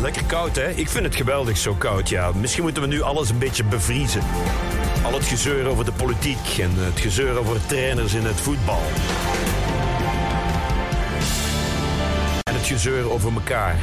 Lekker 0.00 0.24
koud, 0.24 0.56
hè? 0.56 0.70
Ik 0.70 0.88
vind 0.88 1.04
het 1.04 1.16
geweldig 1.16 1.56
zo 1.56 1.74
koud, 1.74 2.08
ja. 2.08 2.32
Misschien 2.32 2.62
moeten 2.62 2.82
we 2.82 2.88
nu 2.88 3.00
alles 3.00 3.30
een 3.30 3.38
beetje 3.38 3.64
bevriezen. 3.64 4.22
Al 5.08 5.14
het 5.14 5.26
gezeur 5.26 5.66
over 5.66 5.84
de 5.84 5.92
politiek 5.92 6.58
en 6.58 6.70
het 6.74 7.00
gezeur 7.00 7.38
over 7.38 7.66
trainers 7.66 8.14
in 8.14 8.24
het 8.24 8.40
voetbal. 8.40 8.82
En 12.42 12.54
het 12.54 12.66
gezeur 12.66 13.10
over 13.10 13.32
elkaar. 13.32 13.76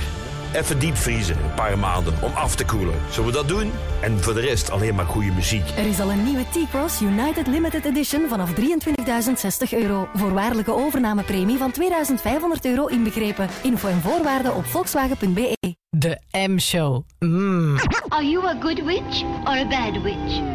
Even 0.53 0.79
diepvriezen, 0.79 1.37
een 1.43 1.53
paar 1.53 1.79
maanden, 1.79 2.13
om 2.21 2.31
af 2.33 2.55
te 2.55 2.65
koelen. 2.65 2.95
Zullen 3.09 3.29
we 3.29 3.35
dat 3.35 3.47
doen? 3.47 3.71
En 4.01 4.23
voor 4.23 4.33
de 4.33 4.39
rest 4.39 4.71
alleen 4.71 4.95
maar 4.95 5.05
goede 5.05 5.31
muziek. 5.31 5.69
Er 5.77 5.87
is 5.87 5.99
al 5.99 6.11
een 6.11 6.23
nieuwe 6.23 6.43
T-Cross 6.43 7.01
United 7.01 7.47
Limited 7.47 7.85
Edition 7.85 8.27
vanaf 8.29 8.51
23.060 8.51 9.69
euro. 9.69 10.07
Voorwaardelijke 10.13 10.73
overnamepremie 10.73 11.57
van 11.57 11.73
2.500 11.81 12.61
euro 12.61 12.85
inbegrepen. 12.85 13.49
Info 13.63 13.87
en 13.87 14.01
voorwaarden 14.01 14.55
op 14.55 14.65
volkswagen.be. 14.65 15.75
De 15.89 16.19
M-show. 16.47 17.03
Mm. 17.19 17.77
Are 18.07 18.29
you 18.29 18.47
a 18.47 18.55
good 18.59 18.83
witch 18.83 19.23
or 19.43 19.57
a 19.57 19.67
bad 19.67 20.01
witch? 20.01 20.54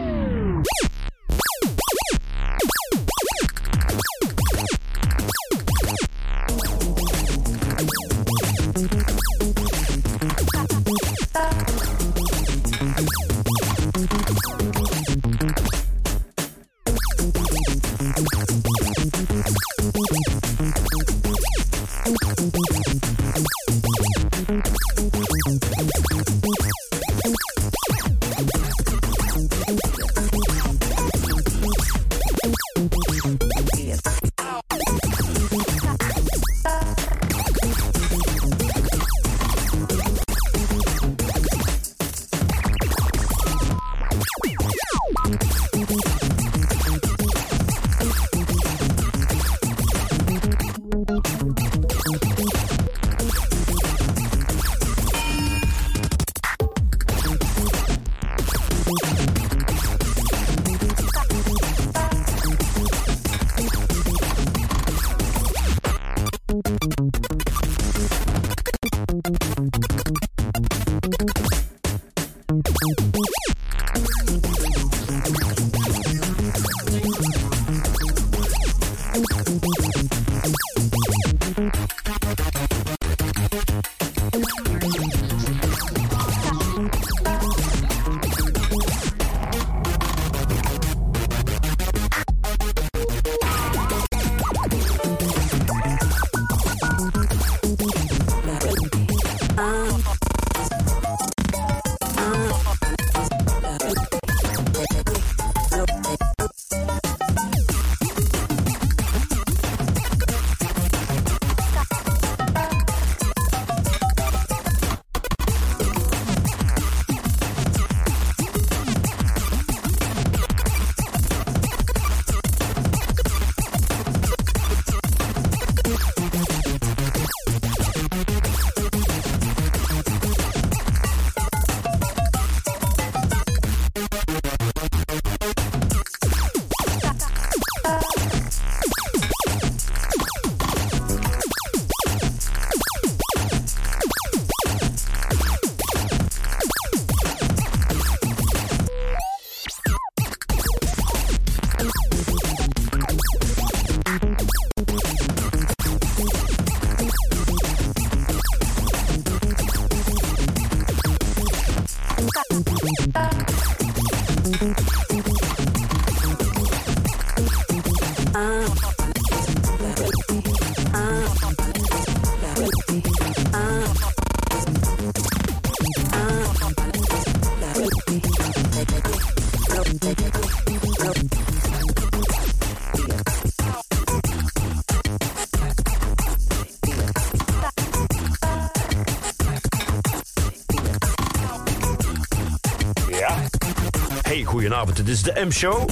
Dit 195.05 195.09
is 195.09 195.23
de 195.23 195.45
M-show. 195.47 195.89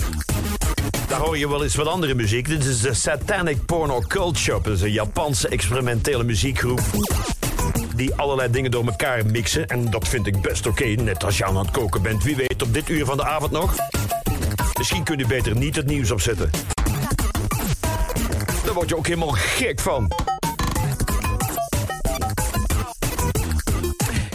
Daar 1.09 1.21
hoor 1.21 1.39
je 1.39 1.49
wel 1.49 1.63
eens 1.63 1.75
wat 1.75 1.87
andere 1.87 2.15
muziek. 2.15 2.49
Dit 2.49 2.65
is 2.65 2.81
de 2.81 2.95
Satanic 2.95 3.65
Porno 3.65 4.01
Cult 4.01 4.39
Shop. 4.39 4.65
Dat 4.65 4.75
is 4.75 4.81
een 4.81 4.93
Japanse 4.93 5.49
experimentele 5.49 6.25
muziekgroep. 6.25 6.81
Die 7.95 8.15
allerlei 8.15 8.51
dingen 8.51 8.71
door 8.71 8.85
elkaar 8.87 9.27
mixen. 9.27 9.67
En 9.67 9.91
dat 9.91 10.09
vind 10.09 10.27
ik 10.27 10.41
best 10.41 10.67
oké. 10.67 10.85
Net 10.85 11.25
als 11.25 11.39
je 11.39 11.45
aan 11.45 11.57
het 11.57 11.71
koken 11.71 12.03
bent. 12.03 12.25
Wie 12.25 12.37
weet 12.37 12.63
op 12.63 12.75
dit 12.75 12.89
uur 12.89 13.05
van 13.05 13.17
de 13.17 13.25
avond 13.25 13.51
nog. 13.51 13.75
Misschien 14.79 15.05
kun 15.05 15.19
je 15.19 15.27
beter 15.27 15.57
niet 15.57 15.77
het 15.77 15.87
nieuws 15.87 16.11
opzetten. 16.11 16.51
Daar 18.65 18.75
word 18.75 18.89
je 18.89 18.97
ook 18.97 19.07
helemaal 19.07 19.35
gek 19.37 19.81
van. 19.81 20.13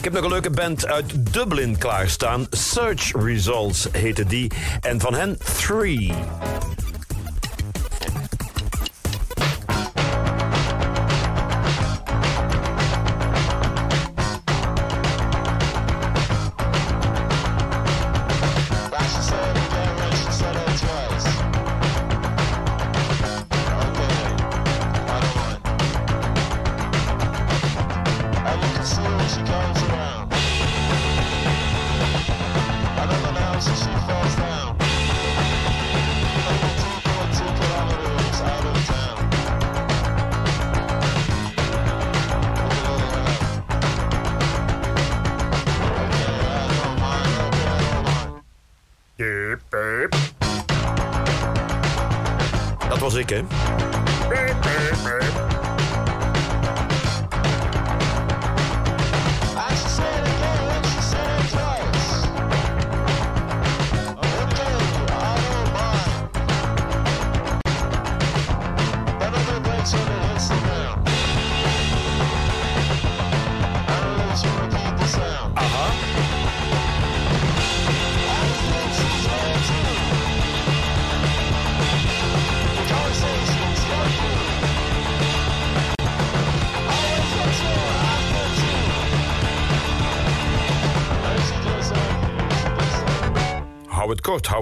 Ik 0.03 0.13
heb 0.13 0.21
nog 0.21 0.31
een 0.31 0.37
leuke 0.37 0.49
band 0.49 0.87
uit 0.87 1.33
Dublin 1.33 1.77
klaarstaan. 1.77 2.47
Search 2.49 3.11
Results 3.11 3.87
heette 3.91 4.25
die. 4.25 4.51
En 4.81 4.99
van 4.99 5.13
hen 5.13 5.37
Three. 5.37 6.13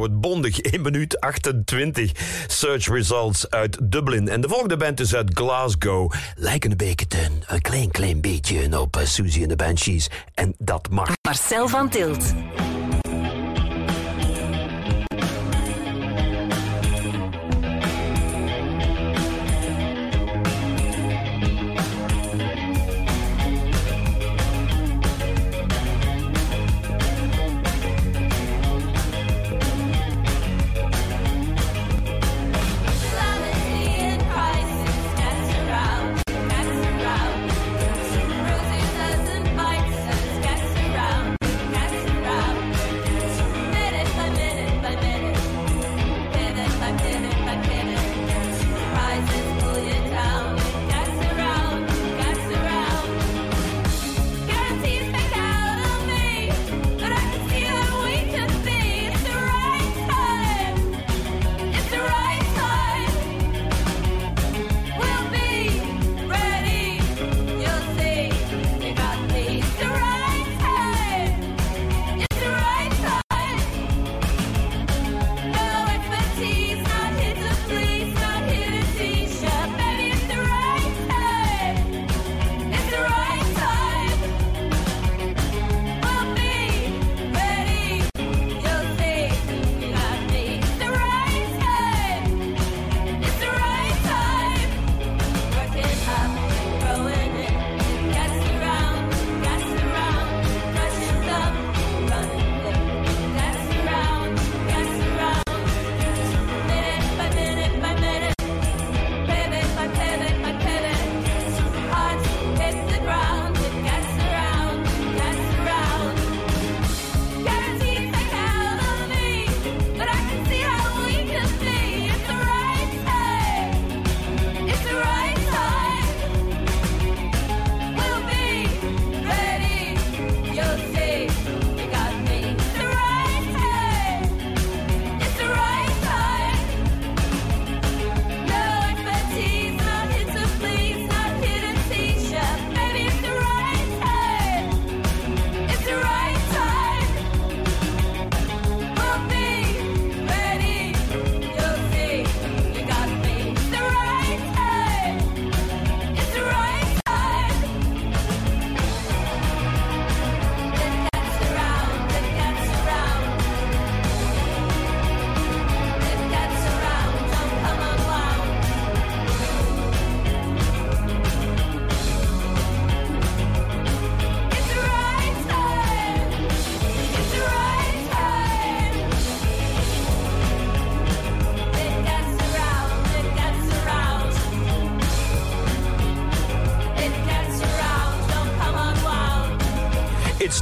Het 0.04 0.22
bondig. 0.22 0.60
1 0.60 0.82
minuut 0.82 1.20
28. 1.20 2.12
Search 2.48 2.88
results 2.88 3.50
uit 3.50 3.78
Dublin. 3.92 4.28
En 4.28 4.42
de 4.42 4.48
volgende 4.48 4.78
band 4.78 5.00
is 5.00 5.16
uit 5.16 5.32
Glasgow. 5.34 6.14
Lijken 6.36 6.72
een 6.72 6.78
beetje 6.78 7.06
een 7.48 7.62
klein, 7.62 7.92
klein 7.92 8.22
beetje 8.22 8.80
op 8.80 8.98
uh, 8.98 9.06
Susie 9.06 9.44
en 9.44 9.50
de 9.50 9.56
Banshees. 9.56 10.10
En 10.34 10.56
dat 10.58 10.90
mag. 10.90 11.10
Marcel 11.22 11.68
van 11.68 11.90
Tilt. 11.90 12.34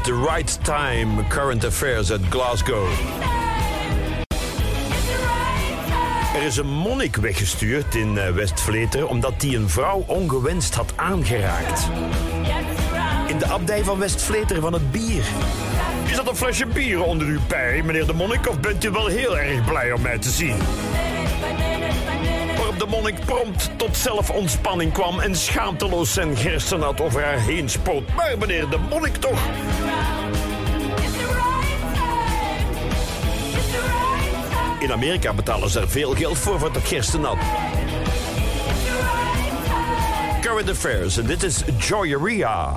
The 0.03 0.13
Right 0.13 0.63
Time 0.63 1.27
Current 1.27 1.65
Affairs 1.65 2.11
at 2.11 2.19
Glasgow. 2.29 2.87
Er 6.35 6.43
is 6.43 6.57
een 6.57 6.67
monnik 6.67 7.15
weggestuurd 7.15 7.95
in 7.95 8.17
eh, 8.17 8.31
West-Vleteren 8.31 9.09
omdat 9.09 9.33
hij 9.37 9.55
een 9.55 9.69
vrouw 9.69 10.03
ongewenst 10.07 10.75
had 10.75 10.93
aangeraakt. 10.95 11.87
In 13.27 13.37
de 13.37 13.45
abdij 13.45 13.83
van 13.83 13.99
West-Vleteren 13.99 14.61
van 14.61 14.73
het 14.73 14.91
bier. 14.91 15.23
Is 16.05 16.15
dat 16.15 16.27
een 16.27 16.35
flesje 16.35 16.65
bier 16.65 17.03
onder 17.03 17.27
uw 17.27 17.39
pij, 17.47 17.81
meneer 17.83 18.05
de 18.05 18.13
monnik, 18.13 18.49
of 18.49 18.59
bent 18.59 18.83
u 18.83 18.89
wel 18.89 19.07
heel 19.07 19.37
erg 19.37 19.65
blij 19.65 19.91
om 19.91 20.01
mij 20.01 20.17
te 20.17 20.29
zien? 20.29 20.57
Waarop 22.57 22.79
de 22.79 22.85
monnik 22.87 23.25
prompt 23.25 23.69
tot 23.75 23.97
zelfontspanning 23.97 24.91
kwam 24.91 25.19
en 25.19 25.35
schaamteloos 25.35 26.13
zijn 26.13 26.37
gerstenat 26.37 27.01
over 27.01 27.23
haar 27.23 27.39
heen 27.39 27.69
spoot. 27.69 28.13
Maar 28.15 28.37
meneer 28.37 28.69
de 28.69 28.79
monnik 28.89 29.15
toch? 29.15 29.39
In 34.89 34.95
Amerika 34.95 35.33
betalen 35.33 35.69
ze 35.69 35.79
er 35.79 35.89
veel 35.89 36.15
geld 36.15 36.37
voor 36.37 36.59
voor 36.59 36.73
dat 36.73 36.83
gerstenat. 36.83 37.37
Current 40.41 40.69
Affairs, 40.69 41.17
en 41.17 41.25
dit 41.25 41.43
is 41.43 41.63
Joyeria. 41.77 42.71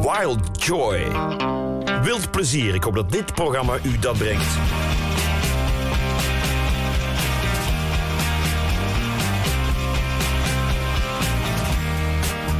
Wild 0.00 0.64
Joy. 0.64 1.06
Wild 2.02 2.30
plezier. 2.30 2.74
Ik 2.74 2.82
hoop 2.82 2.94
dat 2.94 3.12
dit 3.12 3.34
programma 3.34 3.78
u 3.82 3.98
dat 3.98 4.18
brengt. 4.18 4.56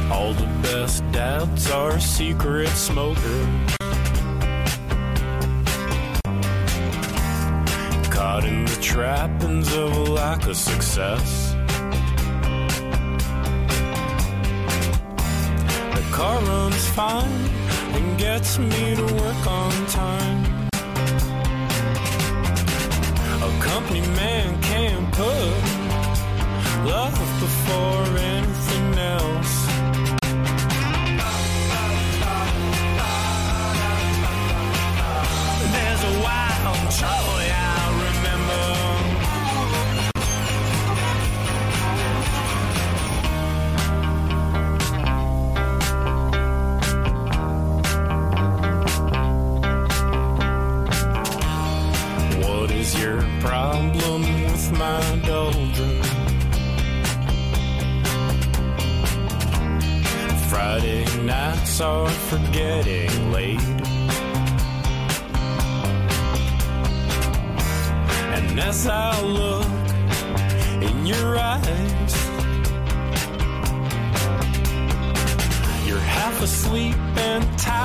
All 0.09 0.33
the 0.33 0.47
best 0.61 1.01
dads 1.11 1.71
are 1.71 1.99
secret 1.99 2.69
smokers. 2.69 3.76
Trappings 9.37 9.75
of 9.75 9.91
a 9.91 10.11
lack 10.11 10.47
of 10.47 10.55
success. 10.55 11.53
The 15.93 16.09
car 16.11 16.39
runs 16.41 16.87
fine 16.89 17.49
and 17.93 18.17
gets 18.17 18.57
me 18.57 18.95
to 18.95 19.03
work 19.03 19.47
on 19.47 19.85
time. 19.87 20.46
Half 76.77 76.93
asleep 76.93 77.17
and 77.17 77.59
tired 77.59 77.76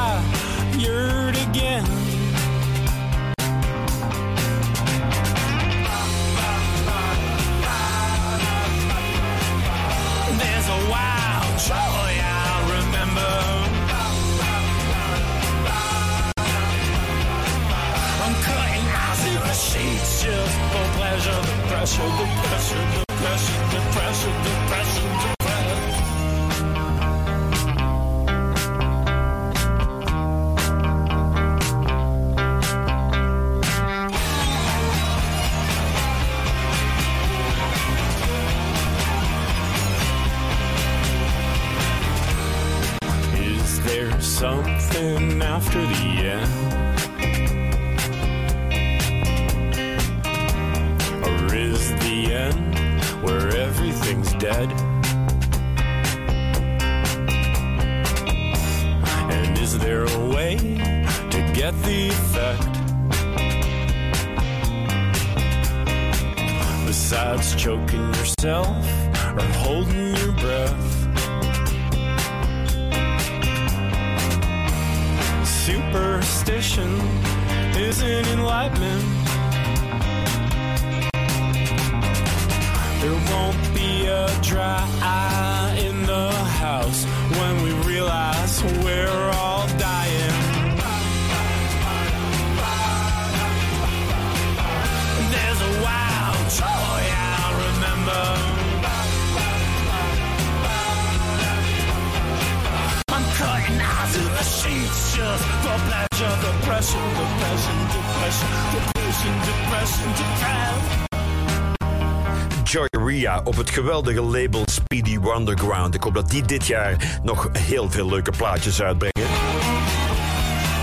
geweldige 113.72 114.22
label 114.22 114.62
Speedy 114.64 115.18
Wonderground. 115.18 115.94
Ik 115.94 116.02
hoop 116.02 116.14
dat 116.14 116.30
die 116.30 116.42
dit 116.42 116.66
jaar 116.66 117.20
nog 117.22 117.48
heel 117.58 117.90
veel 117.90 118.08
leuke 118.08 118.32
plaatjes 118.36 118.82
uitbrengen. 118.82 119.30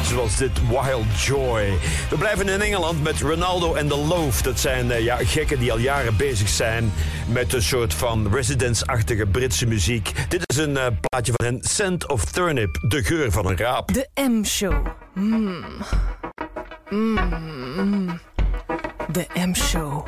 Zoals 0.03 0.37
dit 0.37 0.67
Wild 0.67 1.21
Joy. 1.21 1.73
We 2.09 2.17
blijven 2.17 2.49
in 2.49 2.61
Engeland 2.61 3.03
met 3.03 3.21
Ronaldo 3.21 3.73
en 3.73 3.87
The 3.87 3.97
Loaf. 3.97 4.41
Dat 4.41 4.59
zijn 4.59 4.91
eh, 4.91 5.03
ja, 5.03 5.15
gekken 5.15 5.59
die 5.59 5.71
al 5.71 5.77
jaren 5.77 6.17
bezig 6.17 6.49
zijn 6.49 6.91
met 7.27 7.53
een 7.53 7.61
soort 7.61 7.93
van 7.93 8.33
residence-achtige 8.33 9.25
Britse 9.25 9.65
muziek. 9.65 10.11
Dit 10.29 10.41
is 10.45 10.57
een 10.57 10.77
eh, 10.77 10.85
plaatje 10.99 11.33
van 11.35 11.45
hen, 11.45 11.59
Scent 11.61 12.07
of 12.07 12.25
Turnip, 12.25 12.77
de 12.87 13.03
geur 13.03 13.31
van 13.31 13.45
een 13.45 13.57
raap. 13.57 13.93
De 13.93 14.09
M-show. 14.13 14.85
Mm. 15.13 15.63
Mm. 16.89 18.19
De 19.11 19.25
M-show. 19.33 20.05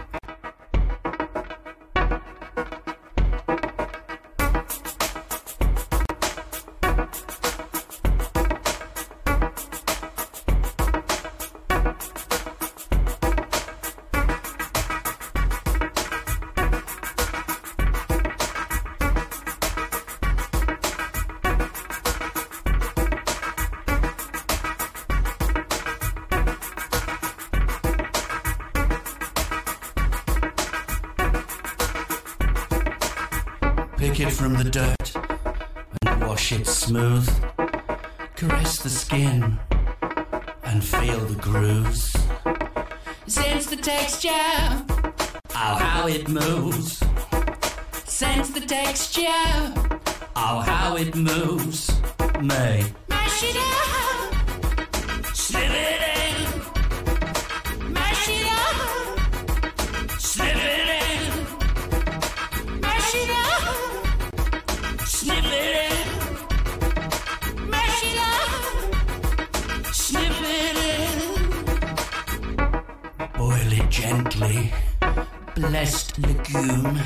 Blessed 75.55 76.17
legume, 76.19 76.99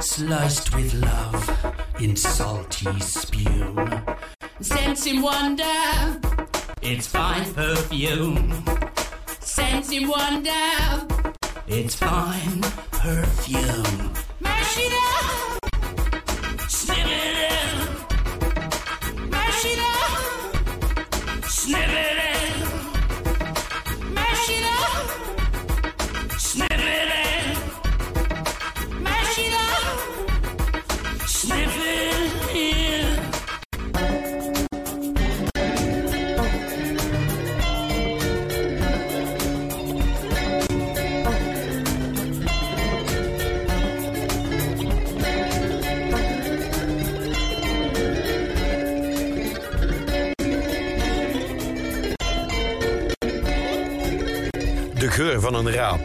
sliced 0.00 0.74
with 0.74 0.94
love 0.94 1.74
in 2.00 2.16
salty 2.16 2.98
spume. 3.00 4.02
Sense 4.60 5.06
in 5.06 5.22
wonder, 5.22 6.20
its 6.82 7.06
fine 7.06 7.52
perfume. 7.54 8.64
Sense 9.40 9.92
in 9.92 10.08
wonder, 10.08 11.06
its 11.66 11.94
fine 11.94 12.60
perfume. 12.90 14.12
Mash 14.40 14.78
it 14.78 14.92
up, 14.92 15.47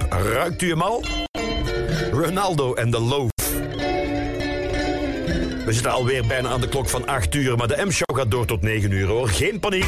Ruikt 0.09 0.61
u 0.61 0.69
hem 0.69 0.81
al? 0.81 1.03
Ronaldo 2.11 2.73
en 2.73 2.91
de 2.91 2.99
Loaf. 2.99 3.31
We 5.65 5.73
zitten 5.73 5.91
alweer 5.91 6.27
bijna 6.27 6.49
aan 6.49 6.61
de 6.61 6.67
klok 6.67 6.89
van 6.89 7.07
8 7.07 7.35
uur, 7.35 7.57
maar 7.57 7.67
de 7.67 7.85
M-show 7.85 8.17
gaat 8.17 8.31
door 8.31 8.45
tot 8.45 8.61
9 8.61 8.91
uur 8.91 9.07
hoor. 9.07 9.29
Geen 9.29 9.59
paniek. 9.59 9.85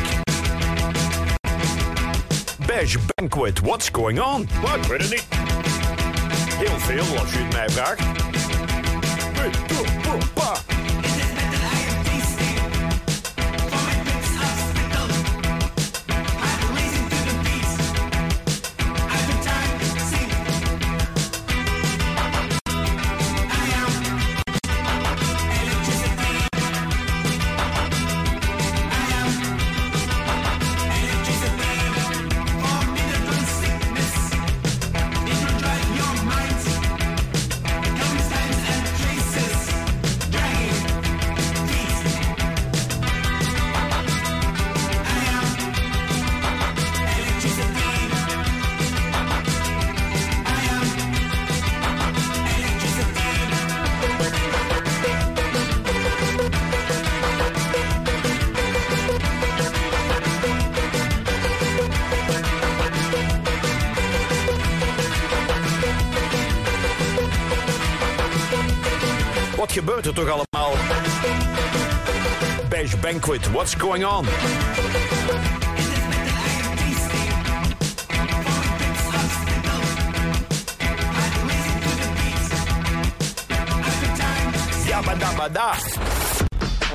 Beige 2.66 3.00
Banquet, 3.16 3.60
what's 3.60 3.89
going 3.91 4.22
on? 4.22 4.41
Ik 4.41 4.84
weet 4.84 5.02
het 5.02 5.10
niet. 5.10 5.26
Heel 6.56 6.80
veel, 6.80 7.18
als 7.18 7.34
u 7.34 7.38
het 7.38 7.54
mij 7.54 7.70
vraagt. 7.70 8.00
Hey, 9.34 9.50
Banquet, 73.36 73.53
what's 73.53 73.75
going 73.75 74.03
on? 74.05 74.25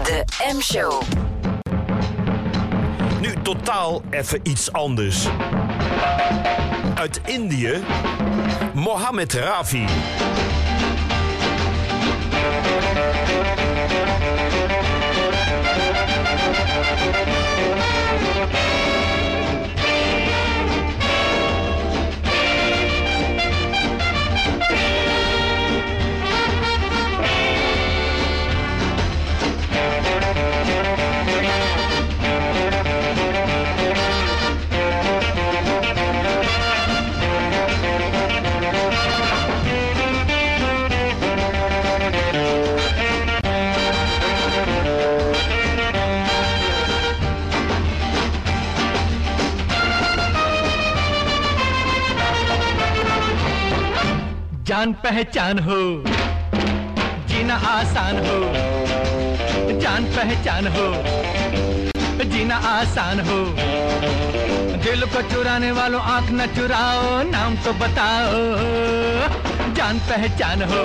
De 0.05 0.25
M-show. 0.55 1.03
Nu 3.21 3.35
totaal 3.43 4.03
even 4.11 4.41
iets 4.43 4.73
anders. 4.73 5.27
Uit 6.95 7.21
Indië, 7.25 7.83
Mohammed 8.75 9.33
Rafi. 9.33 9.87
जान 54.81 54.93
पहचान 54.97 55.59
हो, 55.59 55.79
जीना 57.29 57.55
आसान 57.69 58.19
हो। 58.19 58.37
जान 59.81 60.05
पहचान 60.15 60.67
हो, 60.67 60.87
जीना 62.25 62.57
आसान 62.69 63.21
हो। 63.21 63.37
दिल 64.85 65.05
को 65.07 65.23
चुराने 65.31 65.73
वालों 65.73 66.01
आँख 66.13 66.31
न 66.33 66.47
चुराओ, 66.57 67.03
नाम 67.31 67.57
तो 67.57 67.73
बताओ। 67.83 68.41
जान 69.75 69.99
पहचान 70.09 70.63
हो, 70.63 70.83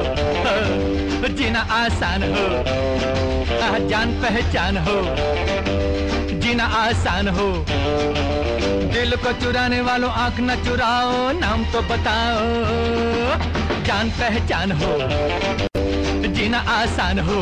जीना 1.29 1.61
आसान 1.75 2.23
हो। 2.33 2.47
जान 3.89 4.11
पहचान 4.21 4.77
हो, 4.77 4.99
जीना 6.41 6.65
आसान 6.83 7.27
हो। 7.29 7.49
दिल 8.95 9.15
को 9.15 9.31
चुराने 9.41 9.81
वालों 9.81 10.11
आँख 10.17 10.39
न 10.41 10.63
चुराओ, 10.65 11.31
नाम 11.39 11.63
तो 11.71 11.81
बताओ। 11.89 12.43
जान 13.88 14.09
पहचान 14.19 14.71
हो 14.81 14.91
जीना 16.36 16.59
आसान 16.75 17.19
हो। 17.27 17.41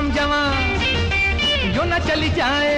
शाम 0.00 0.10
जवा, 0.12 0.44
यो 1.76 1.82
ना 1.84 1.98
चली 1.98 2.28
जाए। 2.32 2.76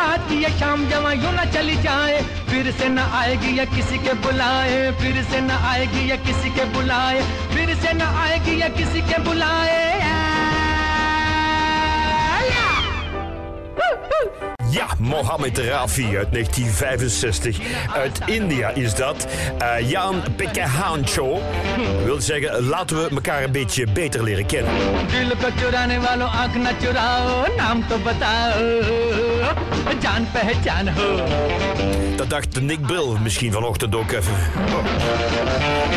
आज 0.00 0.32
ये 0.32 0.48
शाम 0.58 0.84
जवा, 0.90 1.12
यो 1.12 1.30
ना 1.32 1.44
चली 1.44 1.76
जाए। 1.82 2.20
फिर 2.50 2.70
से 2.72 2.88
न 2.88 2.98
आएगी 3.20 3.58
या 3.58 3.64
किसी 3.72 3.98
के 4.04 4.12
बुलाए, 4.20 4.92
फिर 5.00 5.22
से 5.24 5.40
न 5.40 5.50
आएगी 5.72 6.10
या 6.10 6.16
किसी 6.26 6.50
के 6.50 6.64
बुलाए, 6.76 7.22
फिर 7.54 7.74
से 7.76 7.92
ना 7.92 8.10
आएगी 8.22 8.60
या 8.60 8.68
किसी 8.76 9.00
के 9.08 9.18
बुलाए। 9.24 9.91
Ja, 14.72 14.86
Mohammed 14.98 15.58
Rafi 15.58 16.16
uit 16.16 16.32
1965. 16.32 17.58
Uit 17.94 18.20
India 18.26 18.68
is 18.68 18.94
dat. 18.94 19.26
Eh, 19.58 19.90
Jan 19.90 20.22
Pekahancho 20.36 21.40
wil 22.04 22.20
zeggen, 22.20 22.62
laten 22.64 23.02
we 23.02 23.08
elkaar 23.10 23.42
een 23.42 23.52
beetje 23.52 23.86
beter 23.92 24.22
leren 24.22 24.46
kennen. 24.46 24.72
Ho. 30.94 31.20
Dat 32.16 32.30
dacht 32.30 32.60
Nick 32.60 32.86
Bril 32.86 33.16
misschien 33.22 33.52
vanochtend 33.52 33.94
ook 33.94 34.12
even. 34.12 34.32
Oh. 34.32 34.86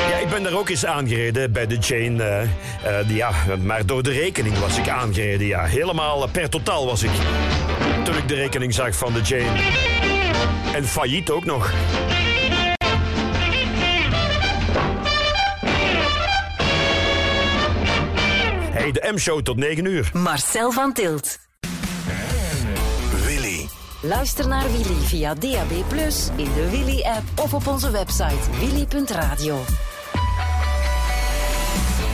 Ja, 0.10 0.18
ik 0.18 0.30
ben 0.30 0.44
daar 0.44 0.54
ook 0.54 0.70
eens 0.70 0.86
aangereden 0.86 1.52
bij 1.52 1.68
de 1.68 1.78
Jane. 1.78 2.24
Eh, 2.24 3.00
eh, 3.00 3.10
ja, 3.10 3.32
maar 3.62 3.86
door 3.86 4.04
de 4.04 4.12
rekening 4.12 4.58
was 4.60 4.78
ik 4.78 4.90
aangereden. 4.90 5.48
Ja, 5.48 5.64
helemaal 5.64 6.24
eh, 6.24 6.32
per 6.32 6.50
totaal 6.50 6.86
was 6.86 7.04
ik. 7.04 7.12
Toen 8.04 8.18
ik 8.18 8.28
de 8.28 8.36
rekening 8.36 8.74
zag 8.74 8.96
van 8.96 9.14
de 9.14 9.22
Jane. 9.22 9.60
En 10.74 10.86
failliet 10.86 11.30
ook 11.30 11.46
nog. 11.46 11.74
Hey, 18.72 18.92
de 18.92 19.12
M-show 19.14 19.42
tot 19.42 19.58
9 19.58 19.86
uur. 19.86 20.10
Marcel 20.14 20.72
van 20.72 20.94
Tilt. 20.94 21.40
Luister 24.08 24.48
naar 24.48 24.72
Willy 24.72 24.96
via 24.96 25.34
DAB+, 25.34 25.72
in 26.36 26.54
de 26.54 26.68
Willy-app 26.70 27.24
of 27.42 27.54
op 27.54 27.68
onze 27.68 27.92
website 27.92 28.58
willy.radio. 28.60 29.58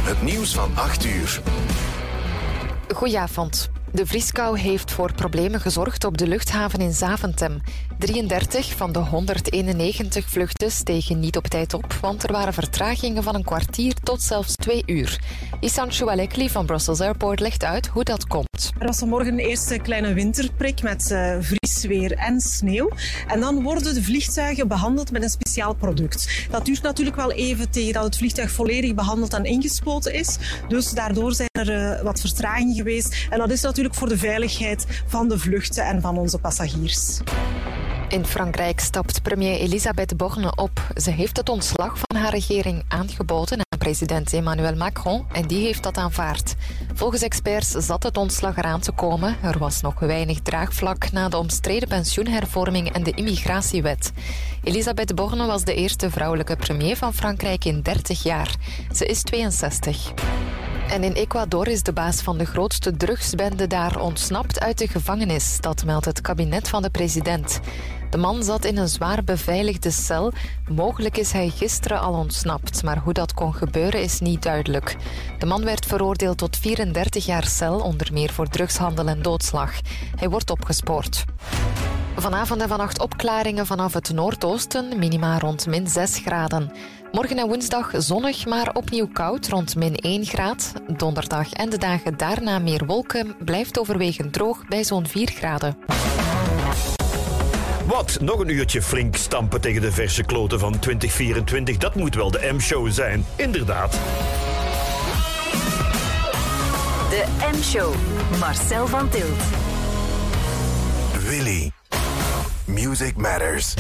Het 0.04 0.22
nieuws 0.22 0.54
van 0.54 0.72
8 0.76 1.06
uur. 1.06 1.42
Goedenavond. 2.94 3.72
De 3.94 4.06
vrieskou 4.06 4.60
heeft 4.60 4.92
voor 4.92 5.14
problemen 5.14 5.60
gezorgd 5.60 6.04
op 6.04 6.18
de 6.18 6.28
luchthaven 6.28 6.80
in 6.80 6.94
Zaventem. 6.94 7.62
33 7.98 8.76
van 8.76 8.92
de 8.92 9.00
191 9.00 10.30
vluchten 10.30 10.72
stegen 10.72 11.20
niet 11.20 11.38
op 11.38 11.48
tijd 11.48 11.74
op, 11.74 11.94
want 11.94 12.24
er 12.24 12.32
waren 12.32 12.54
vertragingen 12.54 13.24
van 13.24 13.36
een 13.36 13.44
kwartier 13.44 13.94
tot 13.94 14.22
zelfs 14.22 14.56
twee 14.56 14.84
uur. 14.86 15.20
Isan 15.60 15.92
Choualekli 15.92 16.50
van 16.50 16.66
Brussels 16.66 17.00
Airport 17.00 17.40
legt 17.40 17.64
uit 17.64 17.88
hoe 17.88 18.04
dat 18.04 18.28
komt. 18.28 18.72
Er 18.80 18.88
was 18.88 18.98
vanmorgen 18.98 19.34
een 19.34 19.40
eerste 19.40 19.78
kleine 19.78 20.14
winterprik 20.14 20.82
met 20.82 21.12
eh, 21.12 21.36
vriesweer 21.40 22.12
en 22.12 22.40
sneeuw. 22.40 22.92
En 23.28 23.40
dan 23.40 23.64
worden 23.64 23.94
de 23.94 24.04
vliegtuigen 24.04 24.68
behandeld 24.68 25.12
met 25.12 25.24
een 25.24 25.30
speciaal 25.30 25.74
product. 25.74 26.48
Dat 26.50 26.66
duurt 26.66 26.82
natuurlijk 26.82 27.16
wel 27.16 27.32
even 27.32 27.70
tegen 27.70 27.94
dat 27.94 28.04
het 28.04 28.18
vliegtuig 28.18 28.52
volledig 28.52 28.94
behandeld 28.94 29.34
en 29.34 29.46
ingespoten 29.46 30.14
is. 30.14 30.38
Dus 30.68 30.92
daardoor 30.92 31.34
zijn 31.34 31.50
er 31.52 31.96
eh, 31.98 32.04
wat 32.04 32.20
vertragingen 32.20 32.76
geweest. 32.76 33.28
En 33.30 33.38
dat 33.38 33.52
is 33.52 33.62
natuurlijk 33.62 33.80
voor 33.90 34.10
de 34.10 34.18
veiligheid 34.18 35.04
van 35.06 35.28
de 35.28 35.40
vluchten 35.40 35.86
en 35.86 36.02
van 36.02 36.18
onze 36.18 36.38
passagiers. 36.38 37.20
In 38.08 38.26
Frankrijk 38.26 38.80
stapt 38.80 39.22
premier 39.22 39.60
Elisabeth 39.60 40.18
Borne 40.18 40.56
op. 40.56 40.88
Ze 40.96 41.12
heeft 41.12 41.38
het 41.38 41.50
ontslag 41.50 41.98
van 41.98 42.22
haar 42.22 42.32
regering 42.32 42.84
aangeboden 42.88 43.58
aan 43.58 43.78
president 43.78 44.34
Emmanuel 44.34 44.76
Macron 44.76 45.26
en 45.32 45.48
die 45.48 45.66
heeft 45.66 45.84
dat 45.84 45.98
aanvaard. 45.98 46.56
Volgens 46.94 47.22
experts 47.22 47.70
zat 47.70 48.04
het 48.04 48.18
ontslag 48.18 48.58
eraan 48.58 48.80
te 48.80 48.92
komen. 48.92 49.36
Er 49.42 49.58
was 49.58 49.82
nog 49.82 50.00
weinig 50.00 50.40
draagvlak 50.40 51.12
na 51.12 51.30
de 51.30 51.38
omstreden 51.38 51.88
pensioenhervorming 51.88 52.92
en 52.92 53.04
de 53.04 53.12
immigratiewet. 53.12 54.12
Elisabeth 54.64 55.16
Borne 55.16 55.46
was 55.46 55.64
de 55.64 55.74
eerste 55.74 56.10
vrouwelijke 56.10 56.56
premier 56.56 56.98
van 56.98 57.14
Frankrijk 57.14 57.66
in 57.66 57.82
30 57.82 58.24
jaar. 58.24 58.56
Ze 58.92 59.06
is 59.06 59.22
62. 59.24 60.14
En 60.92 61.04
in 61.04 61.14
Ecuador 61.14 61.68
is 61.68 61.84
de 61.84 61.94
baas 61.94 62.22
van 62.22 62.38
de 62.38 62.46
grootste 62.46 62.98
drugsbende 62.98 63.68
daar 63.68 64.02
ontsnapt 64.02 64.60
uit 64.60 64.78
de 64.78 64.88
gevangenis. 64.88 65.58
Dat 65.60 65.86
meldt 65.86 66.06
het 66.06 66.22
kabinet 66.22 66.70
van 66.70 66.82
de 66.82 66.90
president. 66.90 67.60
De 68.10 68.18
man 68.18 68.44
zat 68.44 68.66
in 68.66 68.78
een 68.78 68.88
zwaar 68.88 69.24
beveiligde 69.24 69.92
cel. 69.92 70.32
Mogelijk 70.70 71.18
is 71.18 71.32
hij 71.32 71.50
gisteren 71.50 72.00
al 72.00 72.14
ontsnapt, 72.14 72.84
maar 72.84 72.98
hoe 72.98 73.14
dat 73.14 73.34
kon 73.34 73.54
gebeuren 73.54 74.02
is 74.02 74.20
niet 74.20 74.44
duidelijk. 74.44 74.96
De 75.40 75.46
man 75.46 75.64
werd 75.64 75.86
veroordeeld 75.86 76.38
tot 76.38 76.58
34 76.58 77.26
jaar 77.26 77.46
cel, 77.46 77.80
onder 77.80 78.10
meer 78.14 78.32
voor 78.34 78.48
drugshandel 78.48 79.08
en 79.08 79.22
doodslag. 79.22 79.72
Hij 80.16 80.30
wordt 80.30 80.50
opgespoord. 80.50 81.26
Vanavond 82.16 82.62
en 82.62 82.68
vannacht 82.68 83.00
opklaringen 83.00 83.66
vanaf 83.66 83.94
het 83.94 84.14
noordoosten, 84.14 85.00
minima 85.00 85.40
rond 85.40 85.68
min 85.68 85.88
6 85.88 86.18
graden. 86.18 86.72
Morgen 87.12 87.38
en 87.38 87.48
woensdag 87.48 87.92
zonnig, 87.98 88.46
maar 88.46 88.70
opnieuw 88.74 89.08
koud, 89.14 89.48
rond 89.48 89.76
min 89.76 89.96
1 89.96 90.26
graad. 90.26 90.74
Donderdag 90.98 91.54
en 91.54 91.70
de 91.70 91.78
dagen 91.78 92.18
daarna 92.18 92.60
meer 92.60 92.86
wolken, 92.86 93.36
blijft 93.46 93.80
overwegend 93.80 94.34
droog 94.34 94.68
bij 94.68 94.84
zo'n 94.84 95.08
4 95.08 95.28
graden. 95.28 95.78
Wat? 97.86 98.18
Nog 98.22 98.40
een 98.40 98.50
uurtje 98.50 98.82
flink 98.82 99.16
stampen 99.16 99.62
tegen 99.62 99.82
de 99.82 99.92
verse 99.92 100.24
kloten 100.24 100.60
van 100.60 100.80
2024. 100.80 101.78
Dat 101.78 101.96
moet 101.96 102.16
wel 102.16 102.32
de 102.32 102.50
M-show 102.54 102.92
zijn. 102.92 103.26
Inderdaad. 103.36 103.92
De 107.10 107.26
M-show. 107.54 107.94
Marcel 108.40 108.88
van 108.88 109.10
Tilt. 109.10 109.44
Willy. 111.28 111.72
Music 112.72 113.16
Matters. 113.16 113.74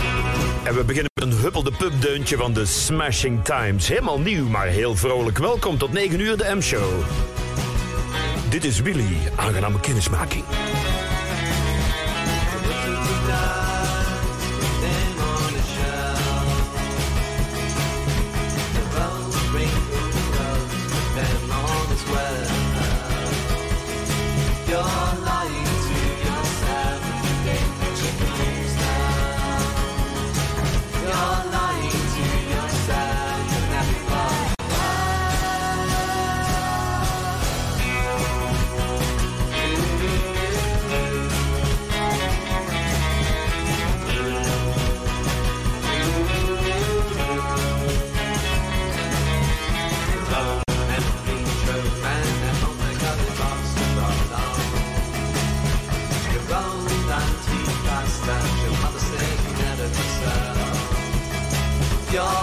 En 0.64 0.76
we 0.76 0.84
beginnen 0.84 1.12
met 1.14 1.24
een 1.24 1.40
huppelde 1.40 1.72
pubdeuntje 1.72 2.38
van 2.38 2.54
de 2.54 2.66
Smashing 2.66 3.44
Times. 3.44 3.88
Helemaal 3.88 4.20
nieuw, 4.20 4.48
maar 4.48 4.68
heel 4.68 4.96
vrolijk. 4.96 5.38
Welkom 5.38 5.78
tot 5.78 5.92
9 5.92 6.20
uur 6.20 6.38
de 6.38 6.56
M-show. 6.56 7.04
Dit 8.50 8.64
is 8.64 8.82
Willy. 8.82 9.18
Aangename 9.36 9.80
kennismaking. 9.80 10.44
야. 62.14 62.41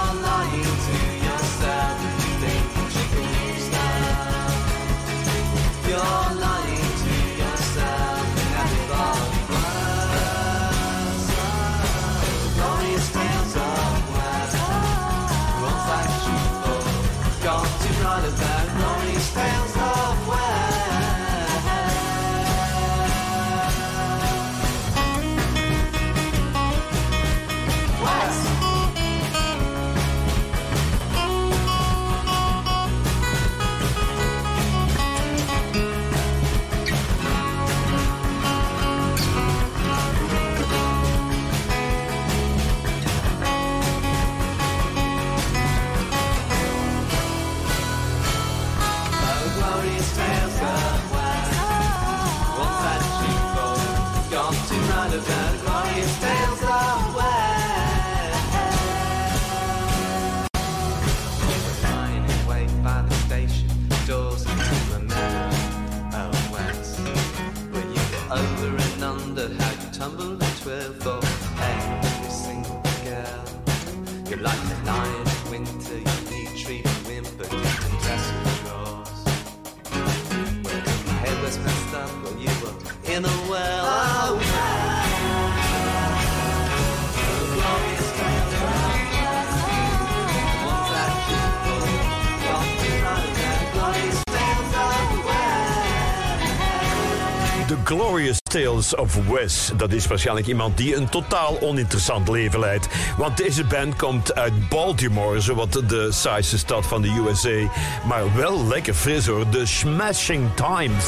Glorious 97.88 98.38
Tales 98.42 98.94
of 98.94 99.14
Wes. 99.14 99.70
Dat 99.76 99.92
is 99.92 100.06
waarschijnlijk 100.06 100.46
iemand 100.46 100.76
die 100.76 100.96
een 100.96 101.08
totaal 101.08 101.60
oninteressant 101.60 102.28
leven 102.28 102.58
leidt. 102.60 102.88
Want 103.16 103.36
deze 103.36 103.64
band 103.64 103.96
komt 103.96 104.34
uit 104.34 104.68
Baltimore, 104.68 105.40
zowat 105.40 105.72
de 105.72 106.08
size 106.10 106.58
stad 106.58 106.86
van 106.86 107.02
de 107.02 107.24
USA. 107.28 107.70
Maar 108.06 108.36
wel 108.36 108.66
lekker 108.66 108.94
fris 108.94 109.26
hoor, 109.26 109.50
de 109.50 109.66
Smashing 109.66 110.48
Times. 110.54 111.04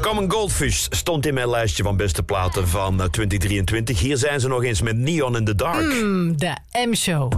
Common 0.00 0.30
Goldfish 0.30 0.86
stond 0.90 1.26
in 1.26 1.34
mijn 1.34 1.50
lijstje 1.50 1.82
van 1.82 1.96
beste 1.96 2.22
platen 2.22 2.68
van 2.68 3.00
eh, 3.00 3.08
2023. 3.08 4.00
Hier 4.00 4.16
zijn 4.16 4.40
ze 4.40 4.48
nog 4.48 4.64
eens 4.64 4.82
met 4.82 4.96
Neon 4.96 5.36
in 5.36 5.44
the 5.44 5.54
Dark. 5.54 5.92
Hmm, 5.92 6.36
de 6.36 6.56
M-show. 6.88 7.32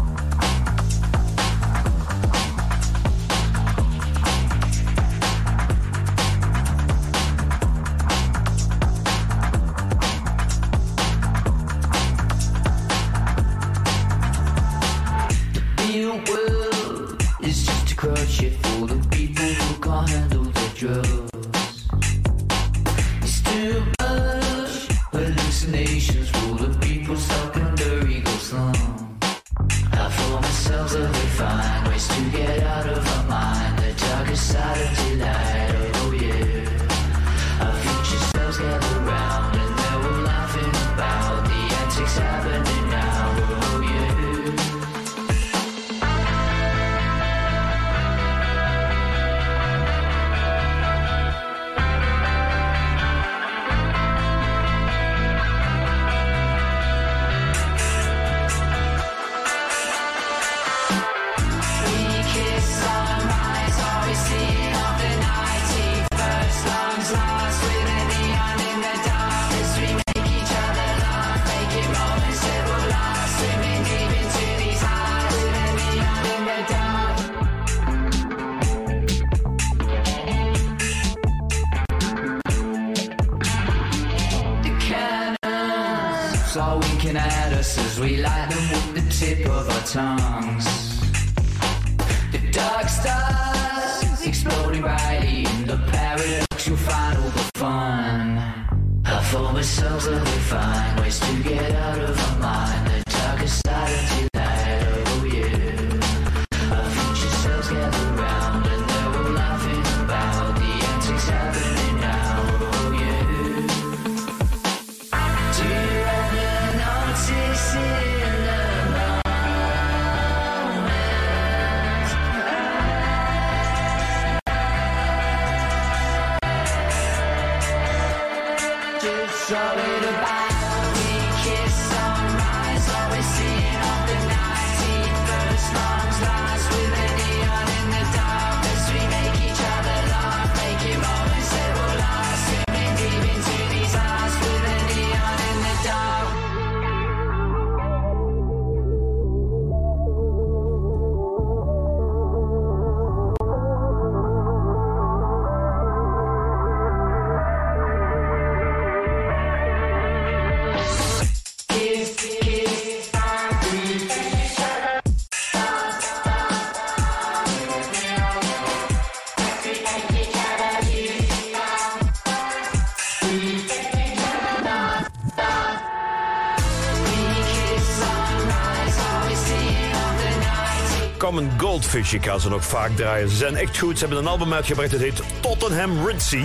goudvisje 181.85 182.31
gaan 182.31 182.41
ze 182.41 182.49
nog 182.49 182.65
vaak 182.65 182.97
draaien. 182.97 183.29
Ze 183.29 183.37
zijn 183.37 183.57
echt 183.57 183.79
goed. 183.79 183.99
Ze 183.99 184.05
hebben 184.05 184.25
een 184.25 184.31
album 184.31 184.53
uitgebracht. 184.53 184.91
Het 184.91 185.01
heet 185.01 185.23
Tottenham 185.41 186.07
Ritzy. 186.07 186.45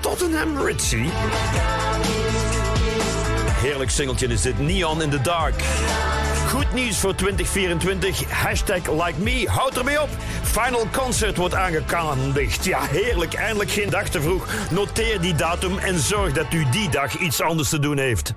Tottenham 0.00 0.64
Ritzy. 0.64 1.04
Heerlijk 3.52 3.90
singeltje 3.90 4.26
is 4.26 4.42
dit. 4.42 4.58
Neon 4.58 5.02
in 5.02 5.10
the 5.10 5.20
Dark. 5.20 5.62
Goed 6.48 6.72
nieuws 6.72 6.98
voor 6.98 7.14
2024. 7.14 8.30
Hashtag 8.30 8.90
like 8.90 9.20
me. 9.20 9.48
Houd 9.48 9.76
ermee 9.76 10.02
op. 10.02 10.08
Final 10.42 10.86
Concert 10.92 11.36
wordt 11.36 11.54
aangekondigd. 11.54 12.64
Ja, 12.64 12.80
heerlijk. 12.82 13.34
Eindelijk 13.34 13.70
geen 13.70 13.90
dag 13.90 14.08
te 14.08 14.22
vroeg. 14.22 14.46
Noteer 14.70 15.20
die 15.20 15.34
datum 15.34 15.78
en 15.78 15.98
zorg 15.98 16.32
dat 16.32 16.52
u 16.52 16.66
die 16.70 16.88
dag 16.88 17.18
iets 17.18 17.40
anders 17.40 17.68
te 17.68 17.78
doen 17.78 17.98
heeft. 17.98 18.34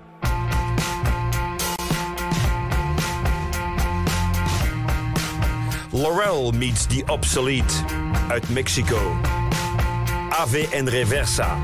Hell 6.39 6.51
meets 6.51 6.85
the 6.85 7.03
Obsolete 7.05 7.73
uit 8.27 8.49
Mexico. 8.49 9.17
Ave 10.29 10.67
en 10.69 10.89
Reversa 10.89 11.57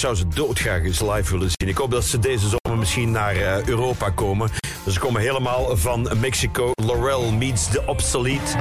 zou 0.00 0.14
ze 0.14 0.28
doodgraag 0.28 0.82
eens 0.82 1.00
live 1.00 1.32
willen 1.32 1.50
zien. 1.50 1.68
Ik 1.68 1.76
hoop 1.76 1.90
dat 1.90 2.04
ze 2.04 2.18
deze 2.18 2.46
zomer 2.48 2.78
misschien 2.78 3.10
naar 3.10 3.36
eh, 3.36 3.66
Europa 3.66 4.10
komen. 4.10 4.50
Ze 4.88 4.98
komen 4.98 5.20
helemaal 5.20 5.76
van 5.76 6.08
Mexico. 6.20 6.70
Laurel 6.74 7.32
meets 7.32 7.70
the 7.70 7.82
obsolete. 7.86 8.56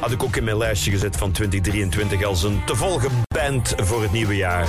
Had 0.00 0.10
ik 0.10 0.22
ook 0.22 0.36
in 0.36 0.44
mijn 0.44 0.56
lijstje 0.56 0.90
gezet 0.90 1.16
van 1.16 1.32
2023 1.32 2.24
als 2.24 2.42
een 2.42 2.64
te 2.64 2.76
volgen 2.76 3.10
band 3.34 3.74
voor 3.76 4.02
het 4.02 4.12
nieuwe 4.12 4.36
jaar. 4.36 4.68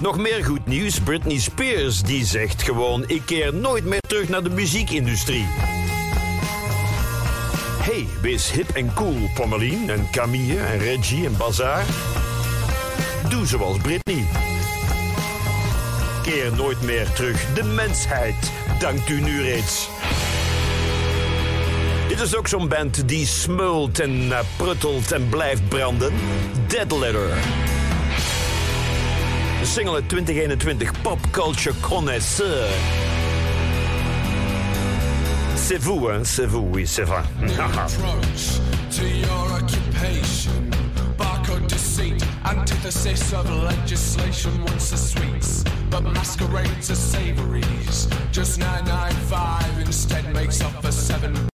Nog 0.00 0.18
meer 0.18 0.44
goed 0.44 0.66
nieuws. 0.66 1.00
Britney 1.00 1.38
Spears 1.38 2.02
die 2.02 2.24
zegt 2.24 2.62
gewoon... 2.62 3.04
ik 3.06 3.22
keer 3.24 3.54
nooit 3.54 3.84
meer 3.84 4.00
terug 4.00 4.28
naar 4.28 4.42
de 4.42 4.50
muziekindustrie. 4.50 5.46
Hey, 7.94 8.06
wees 8.22 8.50
hip 8.50 8.68
en 8.74 8.94
cool, 8.94 9.30
Pommelien 9.34 9.90
en 9.90 10.06
Camille 10.10 10.58
en 10.58 10.78
Reggie 10.78 11.26
en 11.26 11.36
Bazaar. 11.36 11.84
Doe 13.28 13.46
zoals 13.46 13.78
Britney. 13.78 14.24
Keer 16.22 16.52
nooit 16.56 16.82
meer 16.82 17.12
terug. 17.12 17.52
De 17.54 17.62
mensheid 17.62 18.52
dankt 18.78 19.08
u 19.08 19.20
nu 19.20 19.42
reeds. 19.42 19.88
Dit 22.08 22.20
is 22.20 22.36
ook 22.36 22.48
zo'n 22.48 22.68
band 22.68 23.08
die 23.08 23.26
smult 23.26 24.00
en 24.00 24.32
eh, 24.32 24.38
pruttelt 24.56 25.12
en 25.12 25.28
blijft 25.28 25.68
branden. 25.68 26.12
Dead 26.66 26.92
Letter. 26.92 27.30
Single 29.62 29.94
uit 29.94 30.08
2021, 30.08 31.00
Pop 31.02 31.18
Culture 31.30 31.74
Connoisseur. 31.80 32.68
C'est 35.66 35.78
vous, 35.78 36.08
hein, 36.08 36.20
c'est 36.24 36.44
vous, 36.44 36.68
oui, 36.74 36.86
c'est 36.86 37.04
vrai. 37.04 37.22
approach 37.40 38.60
to 38.90 39.02
your 39.02 39.50
occupation. 39.50 40.52
Barcode 41.16 41.66
deceit, 41.68 42.22
antithesis 42.44 43.32
of 43.32 43.48
legislation. 43.64 44.50
The 44.66 44.98
sweets, 44.98 45.64
but 45.88 46.02
masquerades 46.02 46.90
as 46.90 46.98
savories. 46.98 48.08
Just 48.30 48.58
995 48.58 49.86
instead 49.86 50.34
makes 50.34 50.60
up 50.60 50.82
for 50.82 50.90
7B. 50.90 51.53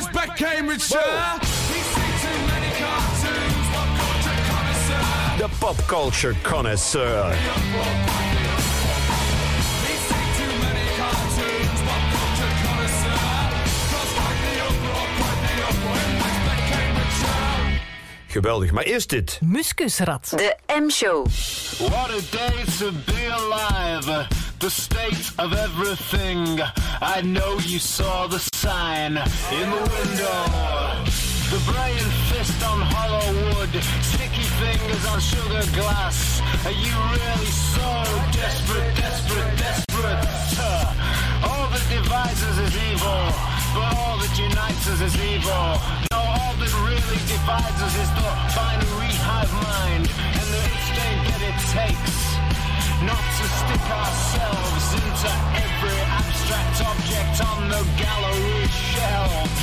the 0.00 0.08
uproar, 15.68 15.96
and 15.96 16.20
what's 16.20 16.38
back 16.46 16.66
Cambridgeshire. 16.66 17.62
Geweldig, 18.26 18.72
maar 18.72 18.84
eerst 18.84 19.08
dit. 19.08 19.38
Muskusrat. 19.42 20.32
De 20.36 20.56
M-show. 20.66 21.26
What 21.78 21.92
a 21.92 22.20
day 22.30 22.64
to 22.78 22.90
be 23.04 23.28
alive. 23.32 24.26
The 24.58 24.70
state 24.70 25.32
of 25.36 25.52
everything. 25.52 26.60
I 27.00 27.20
know 27.22 27.58
you 27.58 27.78
saw 27.78 28.28
the 28.28 28.51
sign 28.62 29.18
in 29.58 29.66
the 29.74 29.82
window. 29.90 30.38
The 31.50 31.60
brain 31.66 32.06
fist 32.30 32.62
on 32.62 32.78
hollow 32.94 33.26
wood. 33.42 33.74
Sticky 34.06 34.46
fingers 34.62 35.04
on 35.10 35.18
sugar 35.18 35.66
glass. 35.74 36.38
Are 36.62 36.70
you 36.70 36.94
really 37.10 37.52
so 37.74 37.90
desperate, 38.30 38.94
desperate, 38.94 39.50
desperate? 39.58 40.22
All 41.42 41.66
that 41.74 41.84
divides 41.90 42.40
us 42.50 42.58
is 42.66 42.74
evil. 42.86 43.22
But 43.74 43.98
all 43.98 44.16
that 44.22 44.34
unites 44.38 44.86
us 44.94 45.00
is 45.10 45.16
evil. 45.18 45.66
No, 46.14 46.22
all 46.22 46.54
that 46.62 46.72
really 46.86 47.20
divides 47.26 47.80
us 47.82 47.94
is 47.98 48.10
the 48.14 48.30
binary 48.54 49.14
hive 49.26 49.52
mind 49.66 50.06
and 50.38 50.46
the 50.54 50.62
instinct 50.70 51.22
that 51.34 51.42
it 51.50 51.58
takes 51.74 52.31
not 53.06 53.24
to 53.38 53.44
stick 53.60 53.84
ourselves 53.90 54.86
into 55.02 55.30
every 55.64 56.00
abstract 56.18 56.78
object 56.90 57.36
on 57.50 57.68
the 57.68 57.82
gallery 57.98 58.66
shelves. 58.68 59.62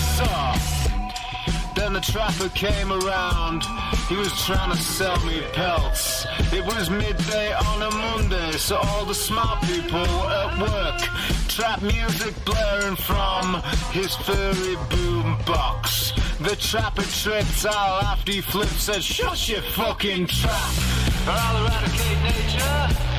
Then 1.79 1.93
the 1.93 2.01
trapper 2.01 2.49
came 2.49 2.91
around. 2.91 3.63
He 4.09 4.15
was 4.17 4.33
trying 4.45 4.69
to 4.69 4.77
sell 4.77 5.17
me 5.25 5.41
pelts. 5.53 6.25
It 6.51 6.65
was 6.65 6.89
midday 6.89 7.53
on 7.53 7.81
a 7.81 7.89
Monday, 7.89 8.51
so 8.57 8.75
all 8.77 9.05
the 9.05 9.15
smart 9.15 9.63
people 9.63 10.01
were 10.01 10.29
at 10.29 10.59
work. 10.59 11.01
Trap 11.47 11.81
music 11.81 12.35
blaring 12.43 12.97
from 12.97 13.63
his 13.91 14.13
furry 14.17 14.75
boom 14.89 15.37
box. 15.45 16.11
The 16.41 16.55
trapper 16.57 17.03
tripped 17.03 17.65
out 17.65 18.03
after 18.03 18.33
he 18.33 18.41
flipped, 18.41 18.79
said, 18.79 19.01
Shut 19.01 19.47
your 19.47 19.61
fucking 19.61 20.27
trap, 20.27 20.71
or 21.27 21.31
I'll 21.31 21.65
eradicate 21.65 22.21
nature. 22.23 23.18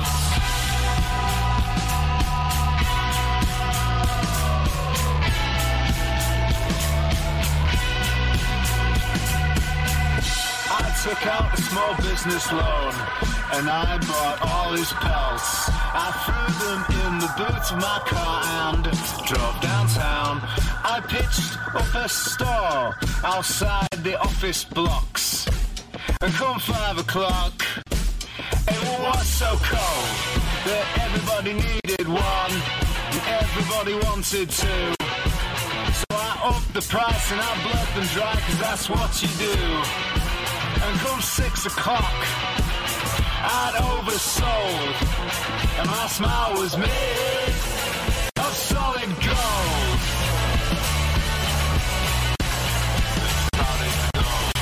I 10.83 10.89
took 11.03 11.27
out 11.27 11.57
a 11.57 11.61
small 11.61 11.95
business 11.97 12.51
loan 12.51 12.93
and 13.53 13.69
I 13.69 13.97
bought 14.09 14.39
all 14.41 14.71
his 14.73 14.91
pelts. 14.93 15.69
I 15.93 16.07
threw 16.23 16.51
them 16.65 16.81
in 17.05 17.19
the 17.19 17.31
boot 17.37 17.65
of 17.71 17.77
my 17.77 17.99
car 18.05 18.41
and 18.65 18.83
drove 19.29 19.57
downtown. 19.61 20.41
I 20.83 20.99
pitched 21.07 21.57
up 21.75 21.93
a 21.93 22.09
store 22.09 22.97
outside 23.23 23.87
the 24.03 24.19
office 24.19 24.63
blocks. 24.63 25.47
And 26.21 26.33
come 26.33 26.59
five 26.59 26.97
o'clock, 26.97 27.63
it 28.67 28.81
was 29.05 29.27
so 29.27 29.51
cold 29.61 30.09
that 30.65 30.85
everybody 31.05 31.53
needed 31.53 32.07
one 32.07 32.53
and 33.11 33.21
everybody 33.41 33.93
wanted 34.05 34.49
two. 34.49 34.93
So 35.99 36.09
I 36.11 36.41
upped 36.43 36.73
the 36.73 36.81
price 36.81 37.31
and 37.31 37.41
I 37.41 37.51
bled 37.63 37.87
them 37.95 38.07
dry 38.15 38.33
cause 38.45 38.59
that's 38.59 38.89
what 38.89 39.21
you 39.21 39.29
do. 39.37 40.30
And 40.83 40.99
come 40.99 41.21
six 41.21 41.65
o'clock, 41.65 42.13
I'd 43.43 43.75
oversold. 43.91 44.95
And 45.79 45.89
my 45.89 46.07
smile 46.07 46.53
was 46.53 46.77
made 46.77 47.55
of 48.39 48.53
solid 48.55 49.09
gold. 49.27 49.99
Solid 53.55 53.93
gold. 54.13 54.55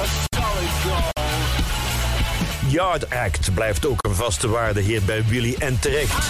A 0.00 0.06
solid 0.34 0.72
gold. 0.84 1.12
Yard 2.68 3.10
Act 3.10 3.54
blijft 3.54 3.86
ook 3.86 4.04
een 4.06 4.14
vaste 4.14 4.48
waarde 4.48 4.80
hier 4.80 5.02
bij 5.02 5.24
Willy 5.24 5.54
en 5.58 5.80
terecht. 5.80 6.26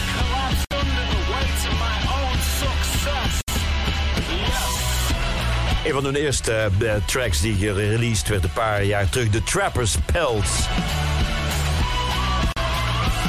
Een 5.84 5.92
van 5.92 6.04
hun 6.04 6.16
eerste 6.16 6.52
eh, 6.52 6.94
tracks 7.06 7.40
die 7.40 7.54
gereleased 7.54 8.28
werd 8.28 8.44
een 8.44 8.52
paar 8.52 8.84
jaar 8.84 9.08
terug, 9.08 9.30
The 9.30 9.42
Trapper's 9.42 9.96
Pelts. 10.12 10.66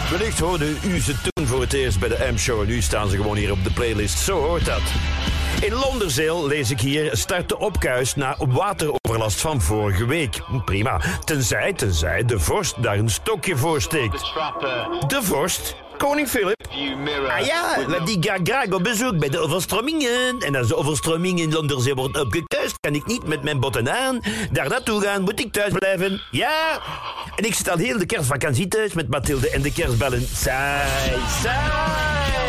Wellicht 0.09 0.39
hoorde 0.39 0.73
u 0.83 0.99
ze 0.99 1.13
toen 1.21 1.47
voor 1.47 1.61
het 1.61 1.73
eerst 1.73 1.99
bij 1.99 2.09
de 2.09 2.29
M-show 2.31 2.65
nu 2.65 2.81
staan 2.81 3.09
ze 3.09 3.15
gewoon 3.15 3.37
hier 3.37 3.51
op 3.51 3.63
de 3.63 3.71
playlist. 3.71 4.19
Zo 4.19 4.41
hoort 4.41 4.65
dat. 4.65 4.81
In 5.61 5.73
Londerzeel, 5.73 6.47
lees 6.47 6.71
ik 6.71 6.79
hier, 6.79 7.17
start 7.17 7.49
de 7.49 7.57
opkuis 7.57 8.15
na 8.15 8.35
wateroverlast 8.47 9.41
van 9.41 9.61
vorige 9.61 10.05
week. 10.05 10.41
Prima. 10.65 11.01
Tenzij, 11.23 11.73
tenzij 11.73 12.25
de 12.25 12.39
vorst 12.39 12.83
daar 12.83 12.97
een 12.97 13.09
stokje 13.09 13.57
voor 13.57 13.81
steekt. 13.81 14.19
De 15.07 15.19
vorst? 15.21 15.75
Koning 15.99 16.27
Philip? 16.27 16.67
Ah 17.29 17.45
ja, 17.45 17.85
want 17.87 18.07
die 18.07 18.17
gaat 18.19 18.39
graag 18.43 18.71
op 18.71 18.83
bezoek 18.83 19.19
bij 19.19 19.29
de 19.29 19.39
overstromingen. 19.39 20.39
En 20.39 20.55
als 20.55 20.67
de 20.67 20.75
overstroming 20.75 21.39
in 21.39 21.51
Londerzee 21.51 21.93
wordt 21.93 22.19
opgekuist, 22.19 22.77
kan 22.79 22.95
ik 22.95 23.05
niet 23.05 23.27
met 23.27 23.43
mijn 23.43 23.59
botten 23.59 23.97
aan 23.97 24.19
daar 24.51 24.69
naartoe 24.69 25.01
gaan. 25.01 25.21
Moet 25.21 25.39
ik 25.39 25.53
thuis 25.53 25.73
blijven? 25.73 26.21
Ja. 26.31 26.79
En 27.35 27.45
ik 27.45 27.53
zit 27.53 27.69
al 27.69 27.77
heel 27.77 27.97
de 27.97 28.05
kerstvakantie 28.05 28.67
thuis 28.67 28.93
met 28.93 29.09
Mathilde 29.09 29.49
en 29.49 29.61
de 29.61 29.71
kerstbellen. 29.71 30.27
Saai, 30.33 31.11
saai. 31.43 32.48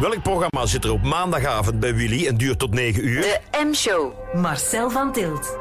Welk 0.00 0.22
programma 0.22 0.66
zit 0.66 0.84
er 0.84 0.92
op 0.92 1.02
maandagavond 1.02 1.80
bij 1.80 1.94
Willy 1.94 2.26
en 2.26 2.36
duurt 2.36 2.58
tot 2.58 2.74
9 2.74 3.08
uur? 3.08 3.20
De 3.20 3.40
M-show. 3.64 4.12
Marcel 4.34 4.90
van 4.90 5.12
Tilt. 5.12 5.56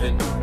heaven. 0.00 0.39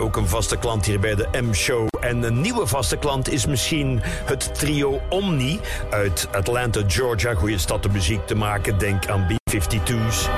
Ook 0.00 0.16
een 0.16 0.28
vaste 0.28 0.56
klant 0.56 0.86
hier 0.86 1.00
bij 1.00 1.14
de 1.14 1.28
M-show. 1.42 1.88
En 2.00 2.22
een 2.22 2.40
nieuwe 2.40 2.66
vaste 2.66 2.96
klant 2.96 3.30
is 3.30 3.46
misschien 3.46 4.00
het 4.02 4.54
trio 4.54 5.00
Omni 5.08 5.60
uit 5.90 6.28
Atlanta, 6.32 6.80
Georgia. 6.86 7.34
Goeie 7.34 7.58
stad 7.58 7.86
om 7.86 7.92
muziek 7.92 8.26
te 8.26 8.34
maken, 8.34 8.78
denk 8.78 9.06
aan 9.08 9.26
B-52's. 9.26 10.28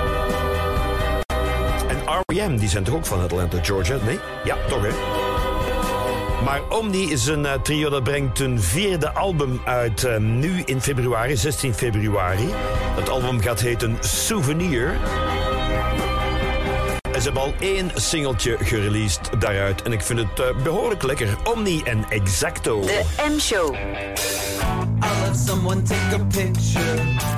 En 1.88 1.98
R.E.M., 2.20 2.56
die 2.56 2.68
zijn 2.68 2.84
toch 2.84 2.94
ook 2.94 3.06
van 3.06 3.20
Atlanta, 3.20 3.58
Georgia? 3.62 3.98
Nee? 4.04 4.18
Ja, 4.44 4.56
toch 4.68 4.82
hè? 4.82 4.90
Maar 6.44 6.60
Omni 6.68 7.10
is 7.10 7.26
een 7.26 7.46
eh, 7.46 7.60
trio 7.62 7.90
dat 7.90 8.02
brengt 8.02 8.40
een 8.40 8.60
vierde 8.60 9.10
album 9.10 9.60
uit 9.64 10.04
eh, 10.04 10.16
nu 10.16 10.62
in 10.64 10.80
februari, 10.80 11.36
16 11.36 11.74
februari. 11.74 12.48
Het 12.96 13.08
album 13.08 13.40
gaat 13.40 13.60
heten 13.60 13.96
Souvenir. 14.00 14.96
Hebben 17.26 17.44
al 17.44 17.54
één 17.60 17.90
singeltje 17.94 18.56
gereleased 18.60 19.30
daaruit. 19.38 19.82
En 19.82 19.92
ik 19.92 20.02
vind 20.02 20.18
het 20.18 20.40
eh, 20.40 20.62
behoorlijk 20.62 21.02
lekker. 21.02 21.36
Omni 21.44 21.82
en 21.84 22.04
Exacto. 22.08 22.80
De 22.80 23.04
M-show. 23.34 23.74
I'll 23.74 25.20
let 25.26 25.36
someone 25.46 25.82
take 25.82 26.14
a 26.14 26.18
picture. 26.18 27.35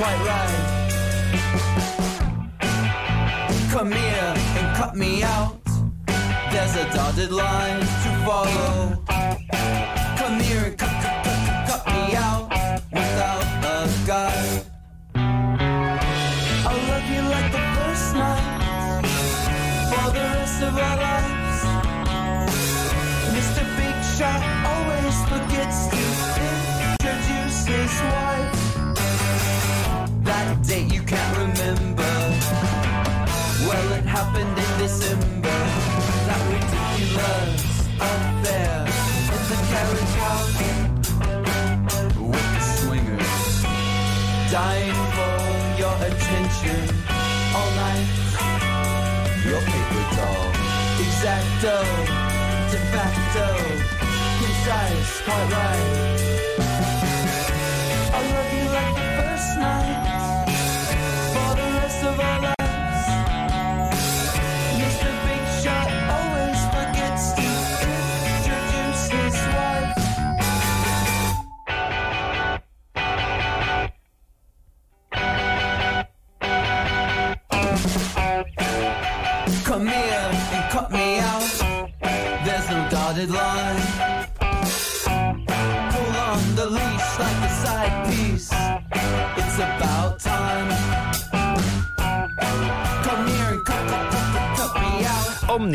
Quite 0.00 0.22
right. 0.32 0.60
Come 3.70 3.92
here 3.92 4.34
and 4.56 4.76
cut 4.76 4.96
me 4.96 5.22
out. 5.22 5.60
There's 6.50 6.74
a 6.76 6.90
dotted 6.94 7.30
line 7.30 7.80
to 7.80 8.10
follow. 8.24 9.09
Can't 31.10 31.38
remember. 31.38 32.12
Well, 33.66 33.92
it 33.98 34.04
happened 34.04 34.56
in 34.56 34.72
December. 34.78 35.58
That 36.28 36.40
ridiculous 36.54 37.64
affair 37.98 38.86
in 39.34 39.42
the 39.50 39.58
carriage 39.72 40.14
house 40.22 40.54
with 42.30 42.48
the 42.54 42.62
swingers. 42.78 43.42
Dying 44.52 45.00
for 45.16 45.38
your 45.82 45.96
attention 45.98 46.80
all 47.58 47.70
night. 47.74 48.06
Your 49.50 49.62
paper 49.66 50.04
doll, 50.14 50.46
exacto, 51.02 51.76
de 52.70 52.78
facto, 52.94 53.46
concise, 54.38 55.12
quite 55.26 55.50
right. 55.50 55.99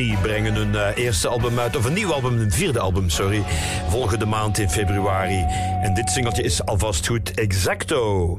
Omni 0.05 0.17
brengen 0.21 0.55
hun 0.55 0.75
eh, 0.75 1.03
eerste 1.03 1.27
album 1.27 1.59
uit, 1.59 1.75
of 1.75 1.85
een 1.85 1.93
nieuw 1.93 2.13
album, 2.13 2.39
een 2.39 2.51
vierde 2.51 2.79
album, 2.79 3.09
sorry. 3.09 3.43
Volgende 3.89 4.25
maand 4.25 4.57
in 4.57 4.69
februari. 4.69 5.45
En 5.81 5.93
dit 5.93 6.09
singeltje 6.09 6.43
is 6.43 6.65
alvast 6.65 7.07
goed 7.07 7.31
exacto. 7.31 8.37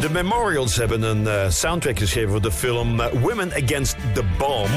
De 0.00 0.10
Memorials 0.10 0.76
hebben 0.76 1.02
een 1.02 1.28
eh, 1.28 1.50
soundtrack 1.50 1.98
geschreven 1.98 2.30
voor 2.30 2.42
de 2.42 2.52
film 2.52 3.00
eh, 3.00 3.06
Women 3.22 3.52
Against 3.52 3.96
the 4.12 4.22
Bomb. 4.38 4.70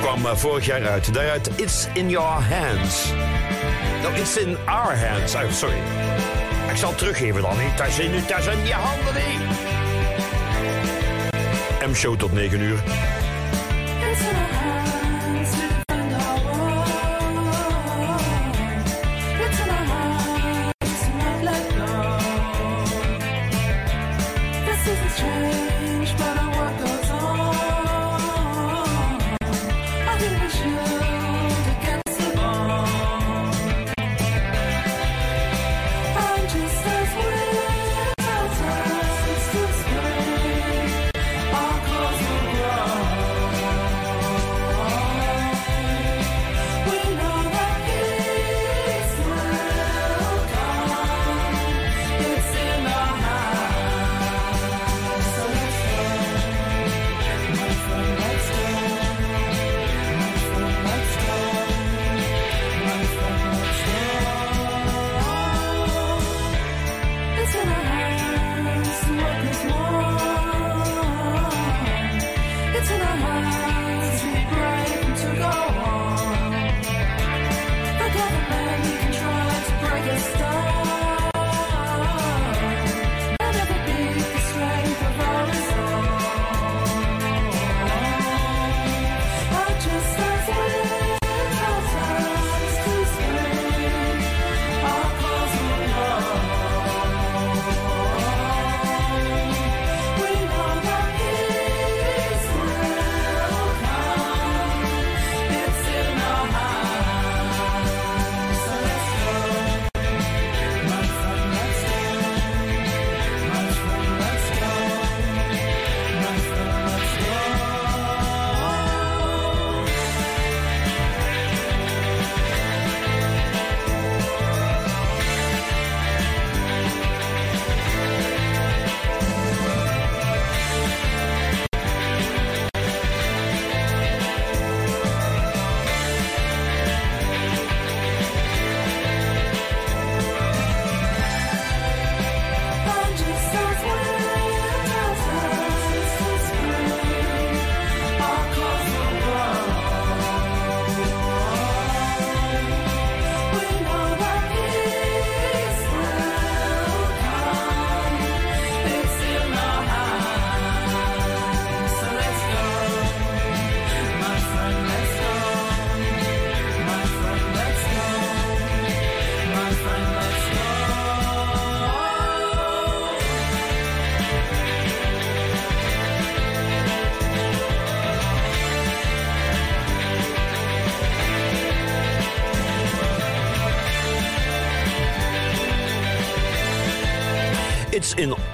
Kwam 0.00 0.36
vorig 0.36 0.66
jaar 0.66 0.88
uit. 0.88 1.14
Daaruit 1.14 1.50
It's 1.56 1.86
in 1.92 2.10
Your 2.10 2.42
Hands. 2.42 3.12
No, 4.02 4.10
It's 4.20 4.36
in 4.36 4.56
Our 4.66 5.06
Hands. 5.06 5.34
Oh, 5.34 5.50
sorry. 5.50 5.78
Ik 6.70 6.76
zal 6.76 6.88
het 6.88 6.98
teruggeven 6.98 7.42
dan. 7.42 7.56
Dat 7.76 7.86
is 7.86 7.98
in, 7.98 8.12
dat 8.28 8.38
is 8.38 8.46
in 8.46 8.66
je 8.66 8.72
handen 8.72 9.14
niet. 9.14 9.49
M-show 11.88 12.16
tot 12.16 12.32
9 12.32 12.60
uur. 12.60 12.82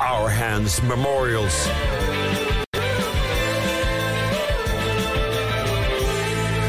Our 0.07 0.31
Hands 0.31 0.81
Memorials. 0.81 1.67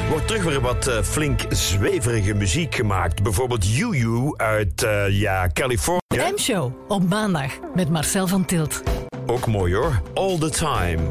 Wordt 0.09 0.27
terug 0.27 0.43
weer 0.43 0.61
wat 0.61 0.87
eh, 0.87 1.01
flink 1.01 1.41
zweverige 1.49 2.33
muziek 2.33 2.75
gemaakt. 2.75 3.23
Bijvoorbeeld 3.23 3.75
You 3.75 3.97
You 3.97 4.33
uit 4.37 4.83
eh, 4.83 5.19
ja, 5.19 5.49
Californië. 5.53 6.31
M-show 6.35 6.71
op 6.87 7.09
maandag 7.09 7.51
met 7.75 7.89
Marcel 7.89 8.27
van 8.27 8.45
Tilt. 8.45 8.83
Ook 9.25 9.47
mooi 9.47 9.75
hoor. 9.75 10.01
All 10.13 10.37
the 10.37 10.49
time. 10.49 11.01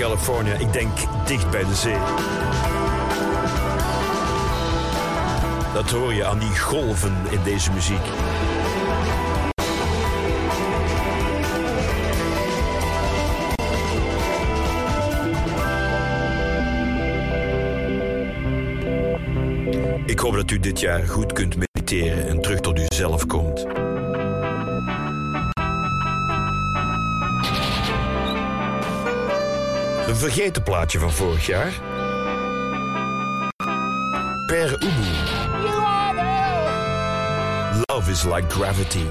Californië, 0.00 0.50
ik 0.58 0.72
denk 0.72 0.90
dicht 1.26 1.50
bij 1.50 1.64
de 1.64 1.74
zee. 1.74 1.96
Dat 5.74 5.90
hoor 5.90 6.14
je 6.14 6.24
aan 6.24 6.38
die 6.38 6.58
golven 6.58 7.16
in 7.30 7.42
deze 7.44 7.72
muziek. 7.72 8.00
Ik 20.06 20.18
hoop 20.18 20.34
dat 20.34 20.50
u 20.50 20.60
dit 20.60 20.80
jaar 20.80 21.08
goed 21.08 21.32
kunt 21.32 21.56
mediteren 21.56 22.28
en 22.28 22.40
terug 22.40 22.60
tot 22.60 22.78
uzelf 22.78 23.26
komt. 23.26 23.49
Vergeten 30.20 30.62
plaatje 30.62 30.98
van 30.98 31.12
vorig 31.12 31.46
jaar. 31.46 31.72
Per 34.46 34.72
Ubu. 34.72 35.10
Love 37.84 38.10
is 38.10 38.24
like 38.24 38.48
gravity. 38.48 39.04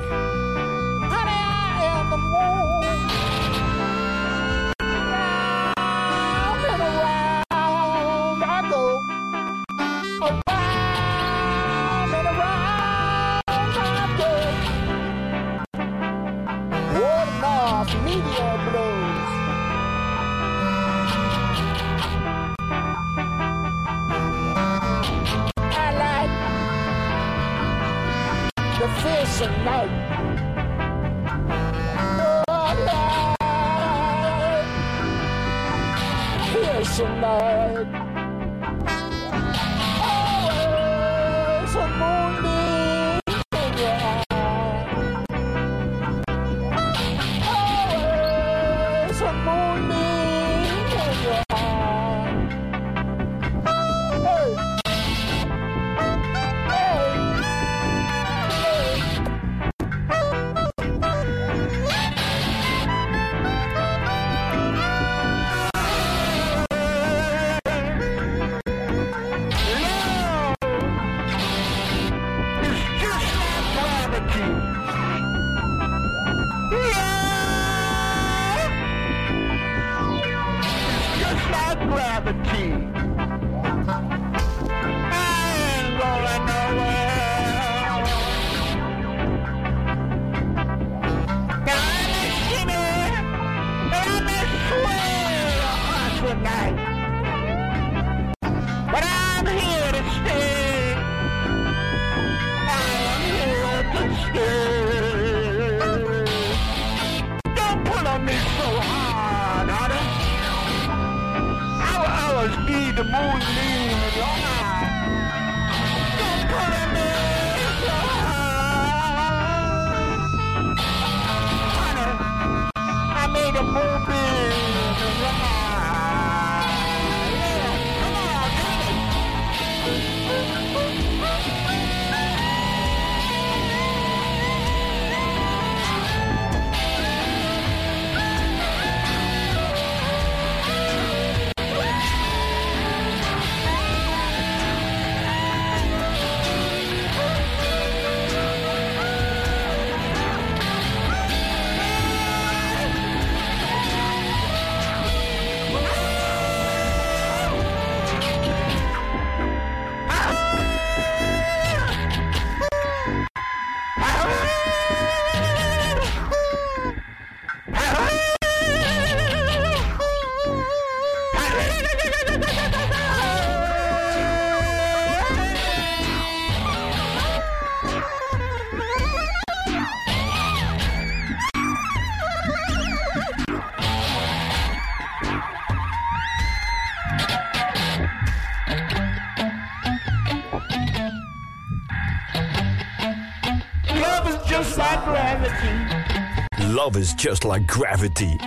Love 196.90 197.02
is 197.02 197.14
just 197.14 197.46
like 197.46 197.68
gravity. 197.68 198.38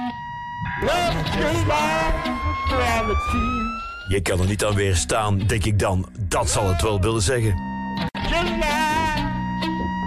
Love 0.83 1.15
is 1.17 1.35
just 1.37 1.67
like 1.67 2.15
gravity. 2.67 3.47
Je 4.09 4.21
kan 4.23 4.41
er 4.41 4.47
niet 4.47 4.65
aan 4.65 4.75
weerstaan, 4.75 5.39
denk 5.39 5.65
ik 5.65 5.79
dan. 5.79 6.09
Dat 6.19 6.51
zal 6.51 6.69
het 6.69 6.83
wel 6.83 7.01
willen 7.01 7.23
zeggen. 7.23 7.55
Just 8.13 8.33
like 8.33 8.67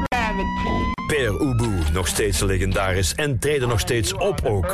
gravity. 0.10 0.92
Per 1.08 1.42
Ubu, 1.42 1.92
nog 1.94 2.08
steeds 2.08 2.40
legendarisch 2.40 3.14
en 3.14 3.40
treden 3.40 3.68
nog 3.68 3.80
steeds 3.80 4.14
op 4.14 4.46
ook. 4.46 4.68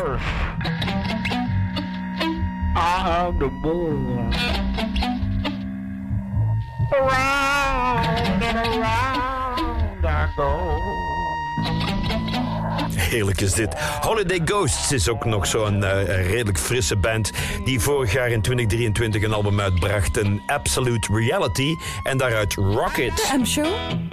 The 3.40 3.50
moon. 3.62 4.34
Around 6.92 8.44
and 8.44 8.58
around 8.58 10.06
I 10.06 10.28
go. 10.36 10.81
Heerlijk 13.12 13.42
is 13.42 13.54
dit. 13.54 13.74
Holiday 13.80 14.42
Ghosts 14.46 14.92
is 14.92 15.10
ook 15.10 15.26
nog 15.26 15.48
zo'n 15.48 15.84
eh, 15.84 16.28
redelijk 16.30 16.60
frisse 16.60 16.96
band 16.96 17.32
die 17.66 17.80
vorig 17.80 18.14
jaar 18.14 18.30
in 18.30 18.42
2023 18.42 19.24
een 19.24 19.34
album 19.34 19.60
uitbracht, 19.60 20.18
een 20.18 20.42
Absolute 20.48 21.08
Reality, 21.14 21.76
en 22.04 22.18
daaruit 22.18 22.54
Rocket. 22.54 23.16
De 23.16 23.38
M-show? 23.40 24.11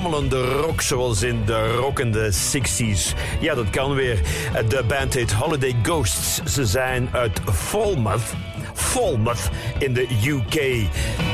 Rammelende 0.00 0.52
rock 0.52 0.80
zoals 0.80 1.22
in 1.22 1.44
de 1.44 1.72
rockende 1.72 2.32
60s. 2.32 3.14
Ja, 3.40 3.54
dat 3.54 3.70
kan 3.70 3.94
weer. 3.94 4.20
De 4.68 4.84
band 4.86 5.14
heet 5.14 5.32
Holiday 5.32 5.76
Ghosts. 5.82 6.40
Ze 6.44 6.66
zijn 6.66 7.08
uit 7.12 7.40
Falmouth. 7.52 8.32
Falmouth 8.74 9.50
in 9.78 9.92
de 9.92 10.06
UK. 10.26 10.86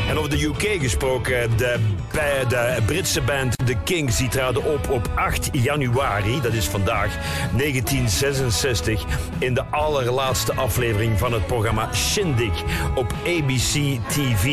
En 0.09 0.19
over 0.19 0.31
de 0.31 0.45
UK 0.45 0.81
gesproken, 0.81 1.57
de, 1.57 1.79
bij 2.17 2.47
de 2.49 2.83
Britse 2.87 3.21
band 3.21 3.57
The 3.67 3.77
Kings 3.85 4.17
die 4.17 4.29
traden 4.29 4.65
op 4.65 4.91
op 4.91 5.11
8 5.15 5.49
januari, 5.53 6.41
dat 6.41 6.53
is 6.53 6.67
vandaag 6.67 7.17
1966, 7.57 9.05
in 9.39 9.55
de 9.55 9.65
allerlaatste 9.71 10.55
aflevering 10.55 11.19
van 11.19 11.33
het 11.33 11.47
programma 11.47 11.95
Shindig 11.95 12.63
op 12.95 13.13
ABC 13.27 13.99
TV 14.09 14.45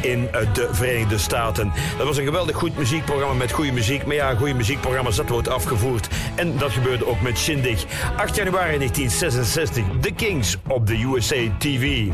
in 0.00 0.28
eh, 0.32 0.54
de 0.54 0.68
Verenigde 0.72 1.18
Staten. 1.18 1.72
Dat 1.96 2.06
was 2.06 2.16
een 2.16 2.24
geweldig 2.24 2.56
goed 2.56 2.76
muziekprogramma 2.76 3.34
met 3.34 3.52
goede 3.52 3.72
muziek, 3.72 4.06
maar 4.06 4.14
ja, 4.14 4.34
goede 4.34 4.54
muziekprogramma's, 4.54 5.16
dat 5.16 5.28
wordt 5.28 5.48
afgevoerd. 5.48 6.08
En 6.34 6.58
dat 6.58 6.70
gebeurde 6.70 7.06
ook 7.06 7.20
met 7.20 7.38
Shindig. 7.38 7.84
8 8.16 8.36
januari 8.36 8.76
1966, 8.76 9.84
The 10.00 10.12
Kings 10.12 10.56
op 10.66 10.86
de 10.86 11.02
USA 11.02 11.36
TV. 11.58 12.06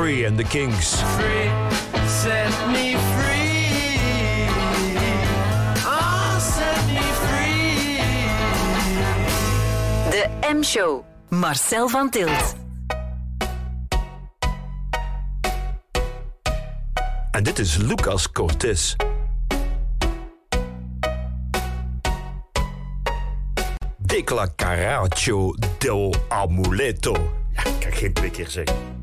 Free 0.00 0.24
and 0.24 0.38
the 0.38 0.44
Kings. 0.44 1.02
Free. 1.02 1.50
Set 2.08 2.68
me 2.72 2.96
free. 3.16 4.48
Oh, 5.84 6.38
set 6.38 6.86
me 6.86 7.02
free. 7.22 8.00
De 10.10 10.54
M-show. 10.54 11.04
Marcel 11.28 11.88
van 11.88 12.10
Tilt. 12.10 12.54
En 17.30 17.42
dit 17.42 17.58
is 17.58 17.76
Lucas 17.76 18.32
Cortés. 18.32 18.96
Declaracio 23.96 25.54
del 25.78 26.14
Amuleto. 26.28 27.12
Ja, 27.52 27.64
ik 27.64 27.80
kan 27.80 27.92
geen 27.92 28.12
twee 28.12 28.30
keer 28.30 28.48
zeggen. 28.48 28.99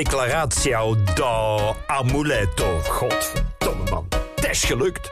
Declaratio 0.00 0.96
do 1.14 1.76
Amuleto. 1.86 2.80
Godverdomme 2.88 3.90
man, 3.90 4.06
het 4.34 4.50
is 4.50 4.64
gelukt. 4.64 5.10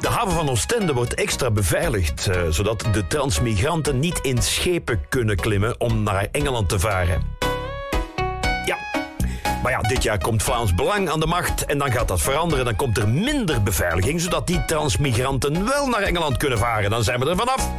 De 0.00 0.08
haven 0.08 0.32
van 0.32 0.48
Oostende 0.48 0.92
wordt 0.92 1.14
extra 1.14 1.50
beveiligd, 1.50 2.26
eh, 2.26 2.42
zodat 2.48 2.84
de 2.92 3.06
transmigranten 3.06 3.98
niet 3.98 4.18
in 4.18 4.42
schepen 4.42 5.08
kunnen 5.08 5.36
klimmen 5.36 5.80
om 5.80 6.02
naar 6.02 6.28
Engeland 6.32 6.68
te 6.68 6.78
varen. 6.78 7.22
Ja, 8.64 8.76
Maar 9.62 9.72
ja, 9.72 9.80
dit 9.80 10.02
jaar 10.02 10.18
komt 10.18 10.42
Vlaams 10.42 10.74
Belang 10.74 11.10
aan 11.10 11.20
de 11.20 11.26
macht 11.26 11.64
en 11.64 11.78
dan 11.78 11.92
gaat 11.92 12.08
dat 12.08 12.20
veranderen. 12.20 12.64
Dan 12.64 12.76
komt 12.76 12.98
er 12.98 13.08
minder 13.08 13.62
beveiliging, 13.62 14.20
zodat 14.20 14.46
die 14.46 14.64
transmigranten 14.64 15.66
wel 15.66 15.86
naar 15.86 16.02
Engeland 16.02 16.36
kunnen 16.36 16.58
varen. 16.58 16.90
Dan 16.90 17.04
zijn 17.04 17.20
we 17.20 17.30
er 17.30 17.36
vanaf. 17.36 17.73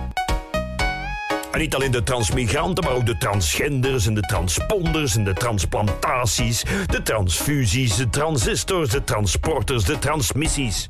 En 1.55 1.61
niet 1.61 1.75
alleen 1.75 1.91
de 1.91 2.03
transmigranten, 2.03 2.83
maar 2.83 2.93
ook 2.93 3.05
de 3.05 3.17
transgenders 3.17 4.07
en 4.07 4.13
de 4.13 4.21
transponders 4.21 5.15
en 5.15 5.23
de 5.23 5.33
transplantaties, 5.33 6.63
de 6.87 7.01
transfusies, 7.01 7.95
de 7.95 8.09
transistors, 8.09 8.89
de 8.89 9.03
transporters, 9.03 9.83
de 9.83 9.99
transmissies. 9.99 10.89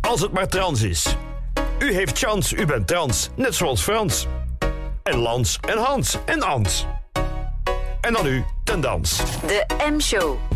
Als 0.00 0.20
het 0.20 0.32
maar 0.32 0.48
trans 0.48 0.82
is. 0.82 1.16
U 1.78 1.94
heeft 1.94 2.18
chance, 2.18 2.56
u 2.56 2.66
bent 2.66 2.86
trans, 2.86 3.30
net 3.36 3.54
zoals 3.54 3.82
Frans. 3.82 4.26
En 5.02 5.16
Lans 5.16 5.58
en 5.68 5.78
Hans 5.78 6.18
en 6.24 6.42
Ans. 6.42 6.86
En 8.00 8.12
dan 8.12 8.26
u 8.26 8.44
ten 8.64 8.80
dans. 8.80 9.16
De 9.46 9.66
M-show. 9.90 10.51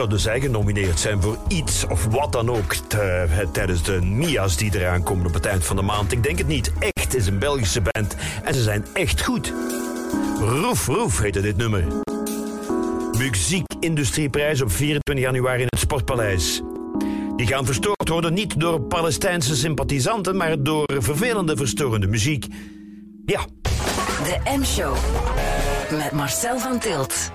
Zouden 0.00 0.20
zij 0.20 0.40
genomineerd 0.40 1.00
zijn 1.00 1.22
voor 1.22 1.38
iets 1.48 1.86
of 1.86 2.04
wat 2.04 2.32
dan 2.32 2.50
ook 2.50 2.74
tijdens 3.52 3.82
de 3.82 4.00
Mia's 4.02 4.56
die 4.56 4.70
eraan 4.74 5.02
komen 5.02 5.26
op 5.26 5.34
het 5.34 5.46
eind 5.46 5.64
van 5.64 5.76
de 5.76 5.82
maand? 5.82 6.12
Ik 6.12 6.22
denk 6.22 6.38
het 6.38 6.46
niet. 6.46 6.72
Echt 6.78 7.16
is 7.16 7.26
een 7.26 7.38
Belgische 7.38 7.80
band 7.80 8.16
en 8.44 8.54
ze 8.54 8.62
zijn 8.62 8.86
echt 8.92 9.24
goed. 9.24 9.52
Roef 10.38 10.86
Roef 10.86 11.18
heette 11.18 11.40
dit 11.40 11.56
nummer. 11.56 11.84
Muziekindustrieprijs 13.18 14.60
op 14.60 14.72
24 14.72 15.24
januari 15.24 15.60
in 15.60 15.66
het 15.68 15.80
Sportpaleis. 15.80 16.62
Die 17.36 17.46
gaan 17.46 17.66
verstoord 17.66 18.08
worden 18.08 18.34
niet 18.34 18.60
door 18.60 18.80
Palestijnse 18.80 19.56
sympathisanten, 19.56 20.36
maar 20.36 20.62
door 20.62 20.84
vervelende, 20.98 21.56
verstorende 21.56 22.06
muziek. 22.06 22.46
Ja, 23.26 23.46
De 24.24 24.56
M-show. 24.58 24.96
Met 25.90 26.12
Marcel 26.12 26.58
van 26.58 26.78
Tilt. 26.78 27.32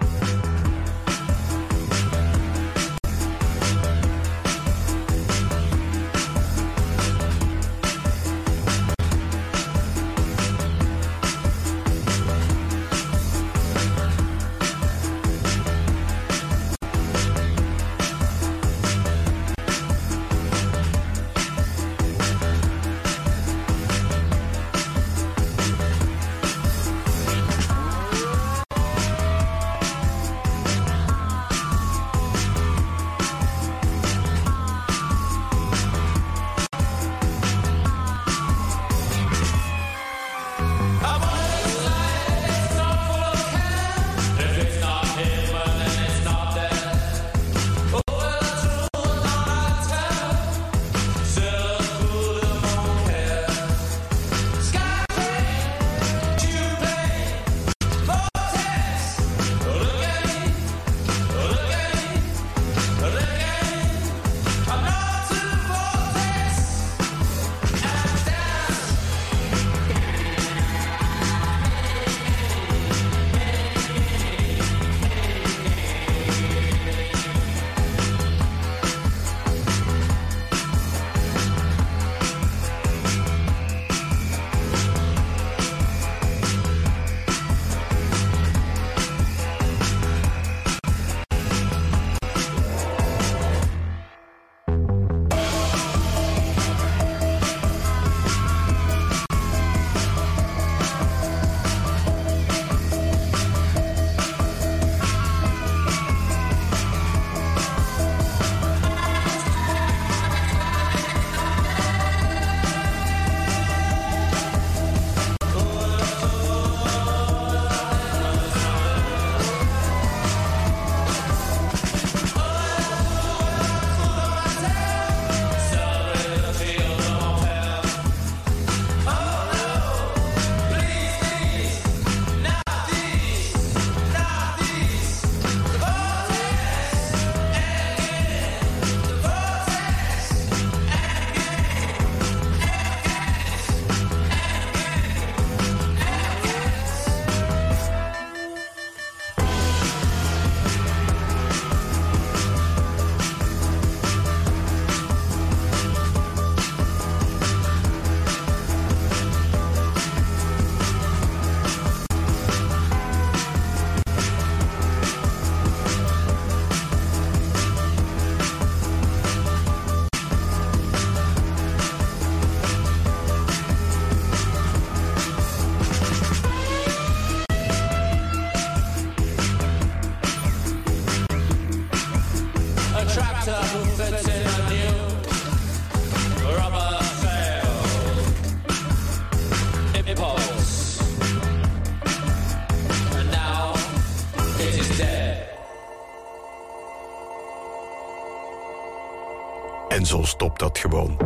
Stop 200.35 200.59
dat 200.59 200.77
gewoon. 200.77 201.17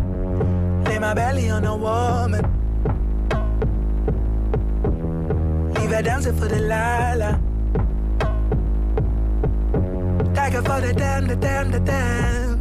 Lay 0.83 0.99
my 0.99 1.13
belly 1.13 1.51
on 1.51 1.65
a 1.65 1.77
woman. 1.77 2.43
Leave 5.73 5.95
her 5.95 6.03
dancing 6.03 6.37
for 6.37 6.47
the 6.47 6.59
lala. 6.59 7.39
Tiger 10.33 10.63
for 10.63 10.81
the 10.81 10.93
damn, 10.93 11.27
the 11.27 11.35
damn, 11.35 11.71
the 11.71 11.79
damn. 11.79 12.59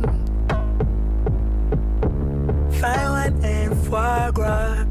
Fine 2.70 3.10
wine 3.10 3.44
and 3.44 3.76
foie 3.86 4.30
gras. 4.32 4.87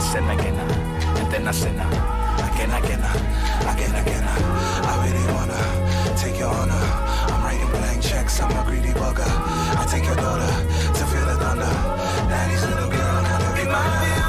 Sin 0.00 0.28
again, 0.28 0.54
and 0.54 1.32
then 1.32 1.48
I 1.48 1.52
again, 2.56 2.70
again, 2.70 3.02
again, 3.72 3.94
again. 4.02 4.24
I 4.24 4.92
really 5.04 5.26
wanna 5.34 6.16
take 6.16 6.38
your 6.38 6.48
honor. 6.48 6.84
I'm 7.32 7.42
writing 7.44 7.70
blank 7.70 8.02
checks, 8.02 8.40
I'm 8.40 8.50
a 8.50 8.64
greedy 8.68 8.92
bugger. 8.92 9.26
I 9.80 9.86
take 9.88 10.04
your 10.04 10.16
daughter 10.16 10.52
to 10.96 11.02
feel 11.10 11.26
the 11.26 11.36
thunder. 11.36 11.72
Daddy's 12.30 12.64
little 12.66 12.90
girl, 12.90 13.26
every 13.46 13.62
In 13.62 13.68
my 13.72 14.25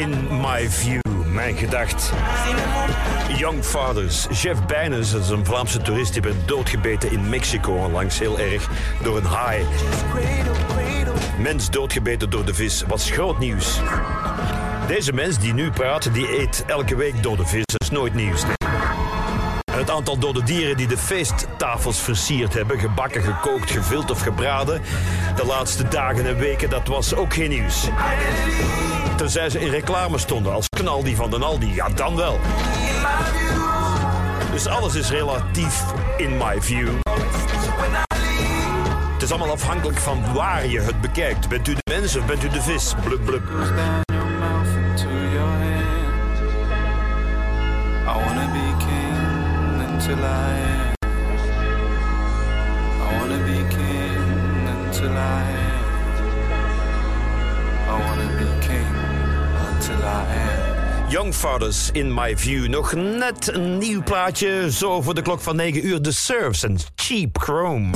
In 0.00 0.40
my 0.40 0.70
view, 0.70 1.00
mijn 1.26 1.56
gedacht. 1.56 2.12
Young 3.36 3.64
Fathers. 3.64 4.26
Jeff 4.42 4.66
Bijnes, 4.66 5.10
dat 5.10 5.22
is 5.22 5.28
een 5.28 5.44
Vlaamse 5.44 5.82
toerist, 5.82 6.12
die 6.12 6.22
werd 6.22 6.48
doodgebeten 6.48 7.10
in 7.12 7.28
Mexico 7.28 7.72
onlangs 7.72 8.18
heel 8.18 8.38
erg 8.38 8.68
door 9.02 9.16
een 9.16 9.24
haai. 9.24 9.64
Mens 11.38 11.70
doodgebeten 11.70 12.30
door 12.30 12.44
de 12.44 12.54
vis 12.54 12.84
was 12.88 13.10
groot 13.10 13.38
nieuws. 13.38 13.80
Deze 14.86 15.12
mens 15.12 15.38
die 15.38 15.52
nu 15.52 15.70
praat, 15.70 16.14
die 16.14 16.40
eet 16.40 16.64
elke 16.66 16.96
week 16.96 17.22
dode 17.22 17.46
vis. 17.46 17.64
Dat 17.64 17.80
is 17.82 17.90
nooit 17.90 18.14
nieuws. 18.14 18.59
Het 19.90 19.98
aantal 19.98 20.18
dode 20.18 20.42
dieren 20.42 20.76
die 20.76 20.86
de 20.86 20.98
feesttafels 20.98 21.98
versierd 21.98 22.54
hebben, 22.54 22.78
gebakken, 22.78 23.22
gekookt, 23.22 23.70
gevild 23.70 24.10
of 24.10 24.20
gebraden, 24.20 24.82
de 25.36 25.46
laatste 25.46 25.88
dagen 25.88 26.26
en 26.26 26.38
weken, 26.38 26.70
dat 26.70 26.86
was 26.86 27.14
ook 27.14 27.34
geen 27.34 27.48
nieuws. 27.48 27.88
Tenzij 29.16 29.50
ze 29.50 29.60
in 29.60 29.70
reclame 29.70 30.18
stonden 30.18 30.52
als 30.52 30.68
Knaldi 30.68 31.14
van 31.14 31.30
den 31.30 31.42
Aldi, 31.42 31.74
ja 31.74 31.88
dan 31.88 32.16
wel. 32.16 32.38
Dus 34.52 34.66
alles 34.66 34.94
is 34.94 35.10
relatief 35.10 35.84
in 36.16 36.36
my 36.36 36.62
view. 36.62 36.88
Het 39.12 39.22
is 39.22 39.30
allemaal 39.30 39.52
afhankelijk 39.52 39.98
van 39.98 40.32
waar 40.34 40.66
je 40.66 40.80
het 40.80 41.00
bekijkt. 41.00 41.48
Bent 41.48 41.68
u 41.68 41.74
de 41.74 41.90
mens 41.90 42.16
of 42.16 42.26
bent 42.26 42.44
u 42.44 42.48
de 42.48 42.62
vis? 42.62 42.94
Blub 43.04 43.24
blub. 43.24 43.42
Until 50.00 50.24
I 50.24 50.64
wanna 53.12 53.38
be 53.44 53.58
be 58.38 58.66
king 58.66 58.94
until 59.68 60.02
I 60.02 60.24
am. 60.34 61.10
Young 61.10 61.34
in 61.92 62.14
my 62.14 62.36
view. 62.36 62.68
Nog 62.68 62.94
net 62.94 63.54
een 63.54 63.78
nieuw 63.78 64.02
plaatje, 64.02 64.72
zo 64.72 65.02
voor 65.02 65.14
de 65.14 65.22
klok 65.22 65.40
van 65.40 65.56
9 65.56 65.86
uur. 65.86 66.00
The 66.00 66.12
Surfs 66.12 66.62
en 66.62 66.78
Cheap 66.94 67.38
Chrome. 67.38 67.90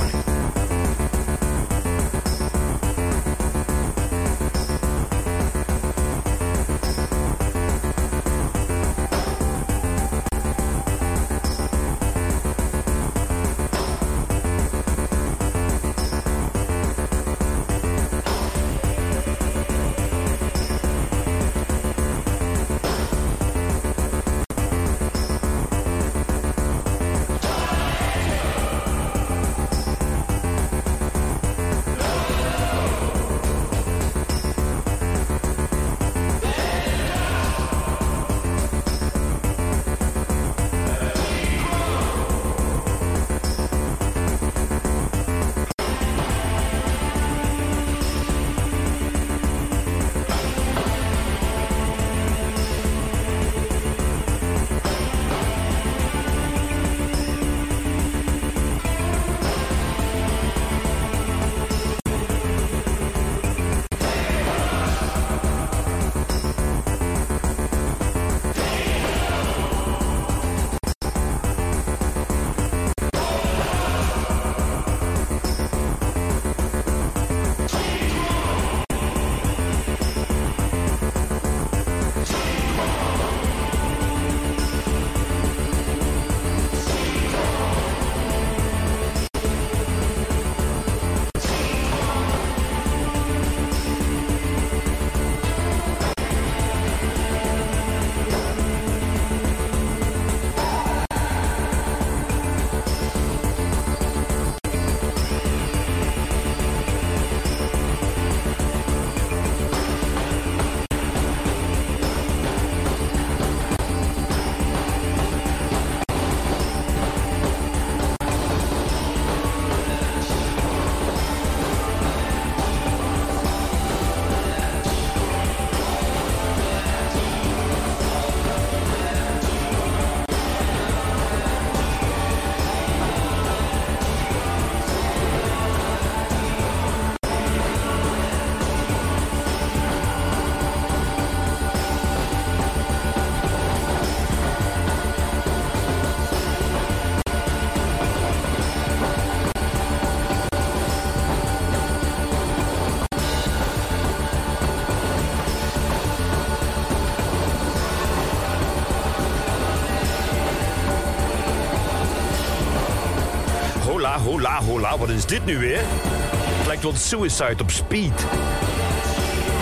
Hola, 164.35 164.61
hola. 164.63 164.97
Wat 164.97 165.09
is 165.09 165.25
dit 165.25 165.45
nu 165.45 165.57
weer? 165.57 165.79
Het 165.81 166.67
lijkt 166.67 166.83
wel 166.83 166.93
Suicide 166.95 167.63
op 167.63 167.71
speed. 167.71 168.17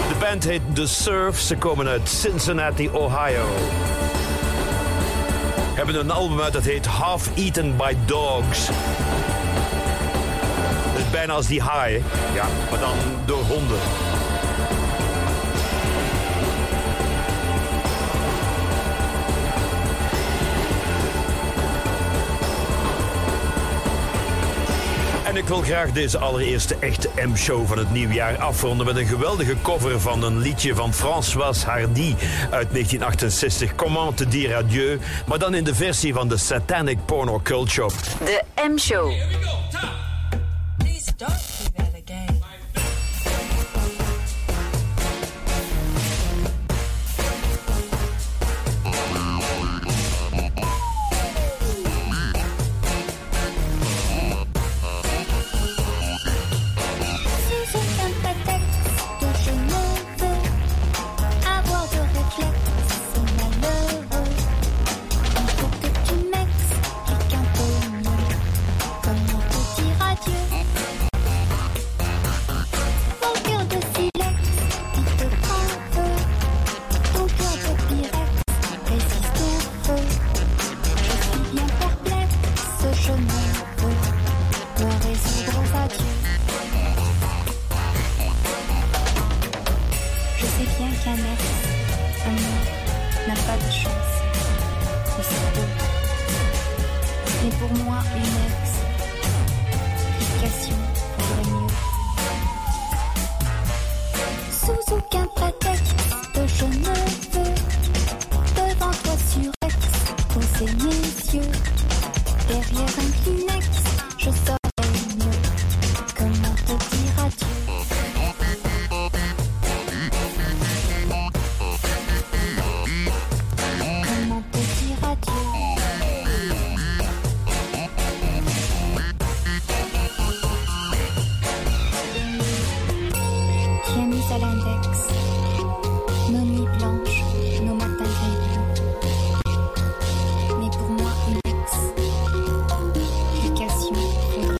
De 0.08 0.16
band 0.20 0.44
heet 0.44 0.62
The 0.74 0.88
Surf. 0.88 1.40
Ze 1.40 1.56
komen 1.56 1.88
uit 1.88 2.10
Cincinnati, 2.10 2.90
Ohio. 2.90 3.46
Hebben 5.74 6.00
een 6.00 6.12
album 6.12 6.42
uit 6.42 6.54
dat 6.54 6.64
heet 6.64 6.86
Half 6.86 7.30
Eaten 7.36 7.78
by 7.78 7.96
Dogs. 8.06 8.66
Dat 10.92 11.02
is 11.02 11.10
bijna 11.12 11.34
als 11.34 11.48
die 11.48 11.62
haaien. 11.62 12.04
Ja, 12.34 12.46
maar 12.70 12.80
dan 12.80 12.96
door 13.26 13.44
honden. 13.44 13.80
Wil 25.54 25.62
graag 25.62 25.92
deze 25.92 26.18
allereerste 26.18 26.76
echte 26.80 27.10
M-show 27.16 27.68
van 27.68 27.78
het 27.78 27.92
nieuwjaar 27.92 28.38
afronden 28.38 28.86
met 28.86 28.96
een 28.96 29.06
geweldige 29.06 29.56
cover 29.62 30.00
van 30.00 30.24
een 30.24 30.38
liedje 30.38 30.76
van 30.76 30.94
François 30.94 31.64
Hardy 31.64 32.16
uit 32.40 32.72
1968, 32.72 33.76
Comment 33.76 34.18
te 34.18 34.28
dire 34.28 34.56
adieu, 34.56 35.00
maar 35.28 35.40
dan 35.40 35.54
in 35.54 35.64
de 35.64 35.76
versie 35.76 36.14
van 36.14 36.28
de 36.28 36.38
Satanic 36.38 36.98
Porno 37.06 37.42
Shop. 37.68 37.94
De 38.26 38.44
M-show. 38.56 39.12